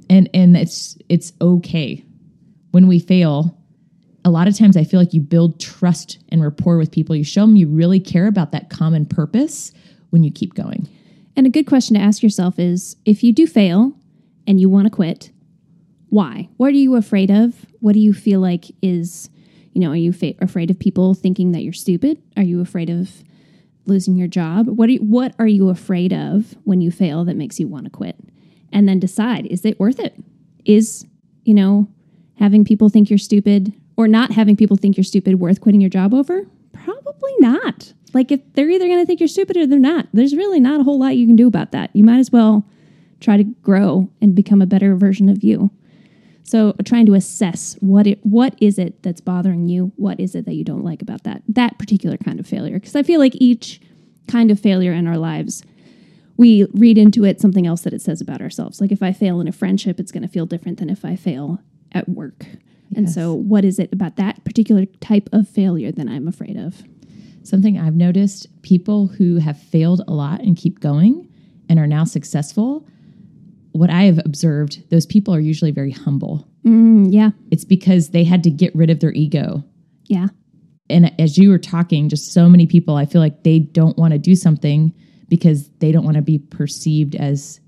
and 0.09 0.29
and 0.33 0.55
it's 0.55 0.97
it's 1.09 1.33
okay 1.41 2.03
when 2.71 2.87
we 2.87 2.99
fail 2.99 3.57
a 4.23 4.29
lot 4.29 4.47
of 4.47 4.57
times 4.57 4.77
i 4.77 4.83
feel 4.85 4.99
like 5.01 5.13
you 5.13 5.19
build 5.19 5.59
trust 5.59 6.19
and 6.29 6.41
rapport 6.41 6.77
with 6.77 6.91
people 6.91 7.13
you 7.13 7.25
show 7.25 7.41
them 7.41 7.57
you 7.57 7.67
really 7.67 7.99
care 7.99 8.27
about 8.27 8.51
that 8.53 8.69
common 8.69 9.05
purpose 9.05 9.73
when 10.11 10.23
you 10.23 10.31
keep 10.31 10.53
going 10.53 10.87
And 11.35 11.45
a 11.45 11.49
good 11.49 11.65
question 11.67 11.95
to 11.95 12.01
ask 12.01 12.21
yourself 12.23 12.57
is 12.59 12.95
if 13.05 13.23
you 13.23 13.33
do 13.33 13.47
fail 13.47 13.91
and 14.47 14.61
you 14.61 14.69
want 14.69 14.85
to 14.85 14.91
quit, 14.91 15.31
why? 16.13 16.47
What 16.57 16.67
are 16.67 16.77
you 16.77 16.95
afraid 16.95 17.31
of? 17.31 17.65
What 17.79 17.93
do 17.93 17.99
you 17.99 18.13
feel 18.13 18.39
like 18.39 18.65
is, 18.83 19.31
you 19.73 19.81
know, 19.81 19.89
are 19.89 19.95
you 19.95 20.13
fa- 20.13 20.35
afraid 20.39 20.69
of 20.69 20.77
people 20.77 21.15
thinking 21.15 21.53
that 21.53 21.63
you're 21.63 21.73
stupid? 21.73 22.21
Are 22.37 22.43
you 22.43 22.61
afraid 22.61 22.91
of 22.91 23.23
losing 23.87 24.15
your 24.15 24.27
job? 24.27 24.67
What 24.67 24.89
are 24.89 24.91
you, 24.91 24.99
what 24.99 25.33
are 25.39 25.47
you 25.47 25.69
afraid 25.69 26.13
of 26.13 26.55
when 26.65 26.81
you 26.81 26.91
fail 26.91 27.25
that 27.25 27.35
makes 27.35 27.59
you 27.59 27.67
want 27.67 27.85
to 27.85 27.89
quit? 27.89 28.15
And 28.71 28.87
then 28.87 28.99
decide, 28.99 29.47
is 29.47 29.65
it 29.65 29.79
worth 29.79 29.99
it? 29.99 30.13
Is, 30.65 31.03
you 31.45 31.55
know, 31.55 31.87
having 32.37 32.63
people 32.63 32.89
think 32.89 33.09
you're 33.09 33.17
stupid 33.17 33.73
or 33.97 34.07
not 34.07 34.31
having 34.31 34.55
people 34.55 34.77
think 34.77 34.95
you're 34.95 35.03
stupid 35.03 35.39
worth 35.39 35.61
quitting 35.61 35.81
your 35.81 35.89
job 35.89 36.13
over? 36.13 36.45
Probably 36.73 37.33
not. 37.39 37.91
Like 38.13 38.31
if 38.31 38.39
they're 38.53 38.69
either 38.69 38.85
going 38.85 38.99
to 38.99 39.05
think 39.07 39.19
you're 39.19 39.27
stupid 39.27 39.57
or 39.57 39.65
they're 39.65 39.79
not. 39.79 40.09
There's 40.13 40.35
really 40.35 40.59
not 40.59 40.79
a 40.79 40.83
whole 40.83 40.99
lot 40.99 41.17
you 41.17 41.25
can 41.25 41.35
do 41.35 41.47
about 41.47 41.71
that. 41.71 41.89
You 41.95 42.03
might 42.03 42.19
as 42.19 42.31
well 42.31 42.69
try 43.19 43.35
to 43.35 43.43
grow 43.43 44.11
and 44.21 44.35
become 44.35 44.61
a 44.61 44.67
better 44.67 44.95
version 44.95 45.27
of 45.27 45.43
you. 45.43 45.71
So 46.43 46.75
trying 46.83 47.05
to 47.05 47.13
assess 47.13 47.75
what 47.79 48.05
it 48.05 48.19
what 48.23 48.55
is 48.59 48.77
it 48.77 49.01
that's 49.01 49.21
bothering 49.21 49.69
you? 49.69 49.93
What 49.95 50.19
is 50.19 50.35
it 50.35 50.45
that 50.45 50.53
you 50.53 50.63
don't 50.63 50.83
like 50.83 51.01
about 51.01 51.23
that 51.23 51.41
that 51.47 51.79
particular 51.79 52.17
kind 52.17 52.39
of 52.39 52.47
failure? 52.47 52.79
Because 52.79 52.95
I 52.95 53.03
feel 53.03 53.19
like 53.19 53.33
each 53.35 53.79
kind 54.27 54.51
of 54.51 54.59
failure 54.59 54.93
in 54.93 55.07
our 55.07 55.17
lives 55.17 55.63
we 56.37 56.65
read 56.73 56.97
into 56.97 57.23
it 57.25 57.39
something 57.39 57.67
else 57.67 57.81
that 57.81 57.93
it 57.93 58.01
says 58.01 58.19
about 58.19 58.41
ourselves. 58.41 58.81
Like 58.81 58.91
if 58.91 59.03
I 59.03 59.11
fail 59.11 59.39
in 59.39 59.47
a 59.47 59.51
friendship, 59.51 59.99
it's 59.99 60.11
going 60.11 60.23
to 60.23 60.27
feel 60.27 60.45
different 60.45 60.79
than 60.79 60.89
if 60.89 61.05
I 61.05 61.15
fail 61.15 61.59
at 61.91 62.09
work. 62.09 62.45
And 62.95 63.09
so, 63.09 63.33
what 63.33 63.65
is 63.65 63.79
it 63.79 63.91
about 63.91 64.17
that 64.17 64.43
particular 64.43 64.85
type 64.85 65.27
of 65.31 65.47
failure 65.47 65.91
that 65.91 66.07
I'm 66.07 66.27
afraid 66.27 66.57
of? 66.57 66.83
Something 67.41 67.79
I've 67.79 67.95
noticed 67.95 68.61
people 68.61 69.07
who 69.07 69.37
have 69.37 69.59
failed 69.59 70.01
a 70.07 70.13
lot 70.13 70.41
and 70.41 70.55
keep 70.55 70.79
going 70.79 71.27
and 71.67 71.79
are 71.79 71.87
now 71.87 72.03
successful, 72.03 72.85
what 73.73 73.89
I 73.89 74.03
have 74.03 74.19
observed, 74.25 74.89
those 74.89 75.05
people 75.05 75.33
are 75.35 75.39
usually 75.39 75.71
very 75.71 75.91
humble. 75.91 76.47
Mm, 76.65 77.11
yeah, 77.11 77.31
It's 77.51 77.65
because 77.65 78.09
they 78.09 78.23
had 78.23 78.41
to 78.43 78.49
get 78.49 78.73
rid 78.75 78.89
of 78.89 78.99
their 79.01 79.11
ego. 79.13 79.63
yeah, 80.07 80.27
And 80.89 81.11
as 81.19 81.37
you 81.37 81.49
were 81.49 81.57
talking, 81.59 82.07
just 82.09 82.31
so 82.33 82.47
many 82.47 82.65
people, 82.65 82.95
I 82.95 83.05
feel 83.05 83.19
like 83.21 83.43
they 83.43 83.59
don't 83.59 83.97
want 83.97 84.13
to 84.13 84.17
do 84.19 84.35
something 84.35 84.93
because 85.27 85.69
they 85.79 85.91
don't 85.91 86.05
want 86.05 86.15
to 86.15 86.21
be 86.21 86.37
perceived 86.39 87.15
as 87.15 87.59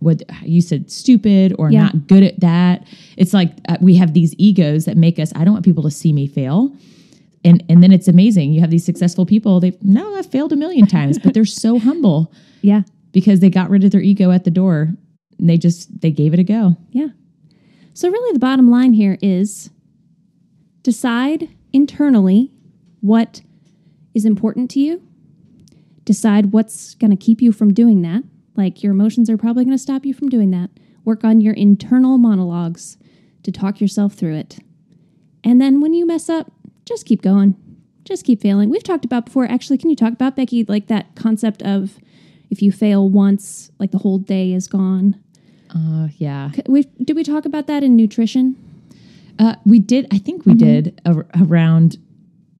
what 0.00 0.22
you 0.42 0.60
said, 0.60 0.90
stupid 0.90 1.54
or 1.58 1.70
Yeah. 1.70 1.84
not 1.84 2.06
good 2.06 2.22
at 2.22 2.38
that. 2.40 2.86
It's 3.16 3.32
like 3.32 3.52
uh, 3.68 3.78
we 3.80 3.94
have 3.96 4.12
these 4.12 4.34
egos 4.38 4.84
that 4.84 4.96
make 4.98 5.18
us, 5.18 5.32
I 5.34 5.44
don't 5.44 5.54
want 5.54 5.64
people 5.64 5.82
to 5.84 5.90
see 5.90 6.12
me 6.12 6.26
fail. 6.26 6.76
And, 7.42 7.62
and 7.68 7.82
then 7.82 7.92
it's 7.92 8.08
amazing. 8.08 8.52
You 8.52 8.60
have 8.60 8.70
these 8.70 8.84
successful 8.84 9.24
people. 9.26 9.60
They 9.60 9.76
no, 9.82 10.14
I've 10.16 10.26
failed 10.26 10.52
a 10.52 10.56
million 10.56 10.86
times, 10.86 11.18
but 11.18 11.32
they're 11.34 11.44
so 11.44 11.78
humble 11.88 12.32
yeah, 12.62 12.82
because 13.14 13.40
they 13.40 13.48
got 13.48 13.70
rid 13.70 13.84
of 13.84 13.92
their 13.92 14.02
ego 14.02 14.30
at 14.30 14.44
the 14.44 14.50
door. 14.50 14.92
And 15.38 15.48
they 15.48 15.56
just 15.56 16.00
they 16.02 16.10
gave 16.10 16.34
it 16.34 16.38
a 16.38 16.44
go. 16.44 16.76
yeah. 16.90 17.08
So, 17.96 18.10
really, 18.10 18.32
the 18.32 18.40
bottom 18.40 18.70
line 18.70 18.92
here 18.92 19.16
is 19.22 19.70
decide 20.82 21.48
internally 21.72 22.50
what 23.00 23.40
is 24.14 24.24
important 24.24 24.70
to 24.72 24.80
you, 24.80 25.02
decide 26.04 26.52
what's 26.52 26.94
going 26.96 27.12
to 27.12 27.16
keep 27.16 27.40
you 27.40 27.52
from 27.52 27.72
doing 27.72 28.02
that. 28.02 28.24
Like 28.56 28.82
your 28.82 28.92
emotions 28.92 29.30
are 29.30 29.36
probably 29.36 29.64
going 29.64 29.76
to 29.76 29.82
stop 29.82 30.04
you 30.04 30.12
from 30.12 30.28
doing 30.28 30.50
that. 30.50 30.70
Work 31.04 31.24
on 31.24 31.40
your 31.40 31.54
internal 31.54 32.18
monologues 32.18 32.96
to 33.44 33.52
talk 33.52 33.80
yourself 33.80 34.14
through 34.14 34.36
it. 34.36 34.58
And 35.42 35.60
then 35.60 35.80
when 35.80 35.94
you 35.94 36.06
mess 36.06 36.28
up, 36.28 36.50
just 36.84 37.06
keep 37.06 37.22
going. 37.22 37.56
Just 38.04 38.24
keep 38.24 38.40
failing. 38.40 38.70
We've 38.70 38.82
talked 38.82 39.04
about 39.04 39.26
before, 39.26 39.44
actually, 39.46 39.78
can 39.78 39.90
you 39.90 39.96
talk 39.96 40.12
about, 40.12 40.36
Becky, 40.36 40.64
like 40.64 40.88
that 40.88 41.14
concept 41.14 41.62
of 41.62 41.98
if 42.54 42.62
you 42.62 42.70
fail 42.70 43.08
once, 43.08 43.72
like 43.80 43.90
the 43.90 43.98
whole 43.98 44.18
day 44.18 44.52
is 44.52 44.68
gone? 44.68 45.20
Uh, 45.74 46.06
yeah. 46.18 46.52
We 46.68 46.84
did 47.02 47.16
we 47.16 47.24
talk 47.24 47.44
about 47.46 47.66
that 47.66 47.82
in 47.82 47.96
nutrition? 47.96 48.54
Uh, 49.40 49.56
we 49.64 49.80
did. 49.80 50.06
I 50.12 50.18
think 50.18 50.46
we 50.46 50.54
did 50.54 51.00
ar- 51.04 51.26
around. 51.42 51.96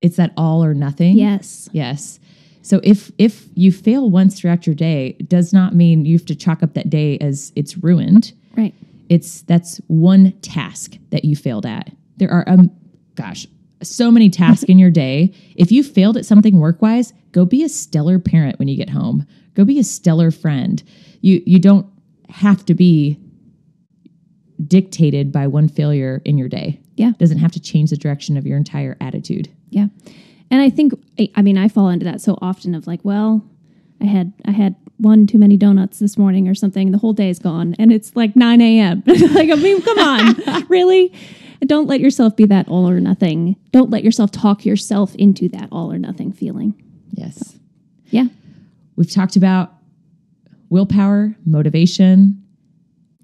It's 0.02 0.16
that 0.16 0.33
all 0.37 0.64
or 0.64 0.74
nothing. 0.74 1.16
Yes. 1.16 1.68
Yes. 1.72 2.18
So 2.62 2.80
if 2.83 3.12
if 3.18 3.46
you 3.54 3.70
fail 3.70 4.11
once 4.11 4.40
throughout 4.40 4.66
your 4.66 4.74
day, 4.74 5.14
it 5.20 5.28
does 5.28 5.52
not 5.52 5.76
mean 5.76 6.04
you 6.04 6.16
have 6.16 6.26
to 6.26 6.35
chalk 6.35 6.64
up 6.64 6.74
that 6.74 6.90
day 6.90 7.16
as 7.18 7.52
it's 7.54 7.78
ruined. 7.78 8.33
Right. 8.57 8.74
It's 9.09 9.42
that's 9.42 9.80
one 9.87 10.33
task 10.42 10.96
that 11.11 11.24
you 11.24 11.37
failed 11.37 11.66
at. 11.66 11.92
There 12.16 12.33
are 12.33 12.44
um, 12.48 12.72
gosh, 13.14 13.46
so 13.82 14.10
many 14.10 14.30
tasks 14.30 14.64
in 14.64 14.78
your 14.78 14.90
day. 14.90 15.32
If 15.56 15.70
you 15.72 15.82
failed 15.82 16.16
at 16.16 16.26
something 16.26 16.58
work 16.58 16.80
wise, 16.82 17.12
go 17.32 17.44
be 17.44 17.62
a 17.64 17.68
stellar 17.68 18.18
parent 18.18 18.58
when 18.58 18.68
you 18.68 18.76
get 18.76 18.90
home. 18.90 19.26
Go 19.54 19.64
be 19.64 19.78
a 19.78 19.84
stellar 19.84 20.30
friend. 20.30 20.82
You 21.20 21.42
you 21.46 21.58
don't 21.58 21.87
have 22.28 22.64
to 22.66 22.74
be 22.74 23.18
dictated 24.66 25.32
by 25.32 25.46
one 25.46 25.68
failure 25.68 26.22
in 26.24 26.38
your 26.38 26.48
day. 26.48 26.80
Yeah. 26.96 27.10
It 27.10 27.18
doesn't 27.18 27.38
have 27.38 27.52
to 27.52 27.60
change 27.60 27.90
the 27.90 27.96
direction 27.96 28.37
of 28.37 28.46
your 28.46 28.56
entire 28.56 28.96
attitude. 29.00 29.50
Yeah. 29.70 29.87
And 30.50 30.62
I 30.62 30.70
think 30.70 30.92
I- 31.18 31.30
I 31.34 31.42
mean 31.42 31.58
I 31.58 31.68
fall 31.68 31.88
into 31.88 32.04
that 32.04 32.20
so 32.20 32.38
often 32.40 32.74
of 32.74 32.87
like, 32.87 33.00
well, 33.04 33.44
I 34.00 34.04
had 34.06 34.32
I 34.44 34.52
had 34.52 34.76
one 34.98 35.26
too 35.26 35.38
many 35.38 35.56
donuts 35.56 35.98
this 35.98 36.16
morning 36.16 36.46
or 36.48 36.54
something. 36.54 36.92
The 36.92 36.98
whole 36.98 37.12
day 37.12 37.28
is 37.30 37.38
gone, 37.40 37.74
and 37.78 37.92
it's 37.92 38.14
like 38.14 38.37
nine 38.37 38.60
a.m. 38.60 39.02
like 39.06 39.50
I 39.50 39.54
mean, 39.56 39.82
come 39.82 39.98
on, 39.98 40.66
really? 40.68 41.12
Don't 41.60 41.86
let 41.86 42.00
yourself 42.00 42.36
be 42.36 42.46
that 42.46 42.68
all 42.68 42.88
or 42.88 43.00
nothing. 43.00 43.56
Don't 43.72 43.90
let 43.90 44.04
yourself 44.04 44.30
talk 44.30 44.64
yourself 44.64 45.14
into 45.16 45.48
that 45.50 45.68
all 45.72 45.92
or 45.92 45.98
nothing 45.98 46.32
feeling. 46.32 46.74
Yes. 47.12 47.56
Yeah. 48.06 48.26
We've 48.96 49.10
talked 49.10 49.36
about 49.36 49.72
willpower, 50.68 51.34
motivation. 51.46 52.42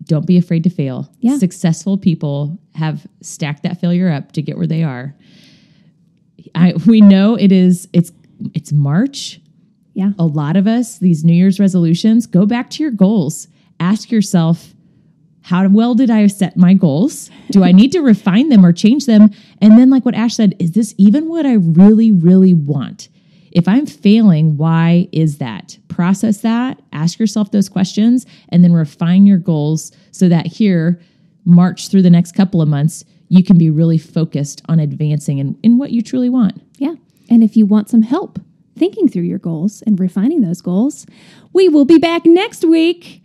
Don't 0.05 0.27
be 0.27 0.39
afraid 0.39 0.65
to 0.65 0.71
fail. 0.71 1.13
Yeah. 1.21 1.39
Successful 1.39 1.99
people 1.99 2.59
have 2.75 3.07
stacked 3.21 3.63
that 3.65 3.81
failure 3.81 4.11
up 4.11 4.33
to 4.33 4.43
get 4.43 4.57
where 4.57 4.67
they 4.67 4.83
are. 4.83 5.15
I, 6.55 6.75
we 6.87 7.01
know 7.01 7.35
it 7.35 7.53
is 7.53 7.89
it's 7.93 8.13
it's 8.55 8.73
March. 8.73 9.41
Yeah. 9.93 10.13
A 10.19 10.25
lot 10.25 10.57
of 10.57 10.67
us 10.67 10.99
these 10.99 11.25
New 11.25 11.35
Year's 11.35 11.61
resolutions 11.61 12.27
go 12.27 12.47
back 12.47 12.71
to 12.71 12.83
your 12.83 12.93
goals. 12.93 13.49
Ask 13.79 14.11
yourself 14.11 14.75
how 15.51 15.67
well 15.67 15.97
did 15.97 16.11
I 16.11 16.29
set 16.29 16.57
my 16.57 16.75
goals? 16.75 17.29
Do 17.51 17.65
I 17.65 17.73
need 17.73 17.91
to 17.91 18.01
refine 18.01 18.51
them 18.51 18.65
or 18.65 18.73
change 18.73 19.07
them? 19.07 19.31
And 19.61 19.77
then 19.77 19.91
like 19.91 20.05
what 20.05 20.15
Ash 20.15 20.37
said, 20.37 20.55
is 20.61 20.71
this 20.73 20.95
even 20.97 21.29
what 21.29 21.45
I 21.45 21.55
really 21.55 22.13
really 22.13 22.55
want? 22.55 23.09
If 23.51 23.67
I'm 23.67 23.85
failing, 23.85 24.57
why 24.57 25.09
is 25.11 25.39
that? 25.39 25.77
Process 25.89 26.43
that, 26.43 26.81
ask 26.93 27.19
yourself 27.19 27.51
those 27.51 27.69
questions, 27.69 28.27
and 28.51 28.63
then 28.63 28.73
refine 28.73 29.27
your 29.27 29.39
goals 29.39 29.91
so 30.13 30.29
that 30.29 30.47
here, 30.47 31.01
march 31.45 31.89
through 31.89 32.03
the 32.03 32.11
next 32.11 32.37
couple 32.37 32.63
of 32.63 32.69
months, 32.69 33.05
you 33.29 33.43
can 33.43 33.59
be 33.59 33.71
really 33.71 33.99
focused 33.99 34.63
on 34.69 34.79
advancing 34.79 35.39
in, 35.39 35.59
in 35.65 35.79
what 35.79 35.91
you 35.91 36.01
truly 36.01 36.29
want. 36.29 36.63
Yeah. 36.77 36.95
And 37.29 37.43
if 37.43 37.57
you 37.57 37.67
want 37.67 37.91
some 37.91 38.03
help 38.03 38.39
thinking 38.77 39.09
through 39.09 39.23
your 39.23 39.41
goals 39.41 39.83
and 39.83 39.99
refining 39.99 40.43
those 40.43 40.61
goals, 40.61 41.07
we 41.53 41.69
will 41.69 41.85
be 41.85 41.99
back 41.99 42.25
next 42.25 42.65
week 42.65 43.21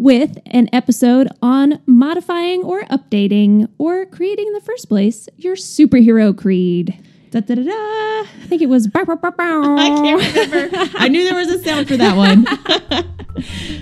with 0.00 0.38
an 0.46 0.66
episode 0.72 1.28
on 1.42 1.78
modifying 1.84 2.62
or 2.62 2.84
updating 2.84 3.68
or 3.76 4.06
creating 4.06 4.46
in 4.46 4.54
the 4.54 4.60
first 4.62 4.88
place 4.88 5.28
your 5.36 5.54
superhero 5.54 6.36
creed. 6.36 6.98
Da, 7.30 7.40
da, 7.40 7.54
da, 7.54 7.62
da. 7.62 7.70
I 7.70 8.46
think 8.46 8.62
it 8.62 8.68
was. 8.70 8.86
bow, 8.86 9.04
bow, 9.04 9.16
bow, 9.16 9.30
bow. 9.30 9.76
I 9.78 9.88
can't 9.88 10.34
remember. 10.34 10.90
I 10.94 11.08
knew 11.08 11.22
there 11.22 11.34
was 11.34 11.50
a 11.50 11.62
sound 11.62 11.86
for 11.86 11.96
that 11.98 12.16
one. 12.16 12.46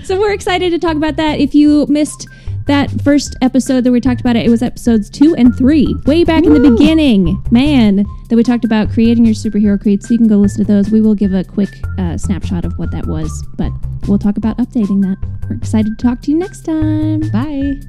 So 0.03 0.17
we're 0.17 0.31
excited 0.31 0.69
to 0.69 0.79
talk 0.79 0.95
about 0.95 1.17
that. 1.17 1.39
If 1.39 1.53
you 1.53 1.85
missed 1.87 2.29
that 2.69 3.01
first 3.01 3.35
episode 3.41 3.83
that 3.83 3.91
we 3.91 3.99
talked 3.99 4.21
about 4.21 4.35
it, 4.35 4.45
it 4.45 4.49
was 4.49 4.61
episodes 4.61 5.09
two 5.09 5.35
and 5.35 5.57
three, 5.57 5.95
way 6.05 6.23
back 6.23 6.43
in 6.43 6.53
the 6.53 6.59
beginning, 6.59 7.43
man, 7.49 8.05
that 8.29 8.35
we 8.35 8.43
talked 8.43 8.63
about 8.63 8.91
creating 8.91 9.25
your 9.25 9.33
superhero 9.33 9.81
creed. 9.81 10.03
So 10.03 10.13
you 10.13 10.19
can 10.19 10.27
go 10.27 10.37
listen 10.37 10.63
to 10.65 10.71
those. 10.71 10.91
We 10.91 11.01
will 11.01 11.15
give 11.15 11.33
a 11.33 11.43
quick 11.43 11.69
uh, 11.97 12.15
snapshot 12.15 12.65
of 12.65 12.77
what 12.77 12.91
that 12.91 13.07
was, 13.07 13.43
but 13.57 13.71
we'll 14.07 14.19
talk 14.19 14.37
about 14.37 14.57
updating 14.57 15.01
that. 15.01 15.17
We're 15.49 15.55
excited 15.55 15.97
to 15.97 16.07
talk 16.07 16.21
to 16.21 16.31
you 16.31 16.37
next 16.37 16.61
time. 16.61 17.21
Bye. 17.31 17.79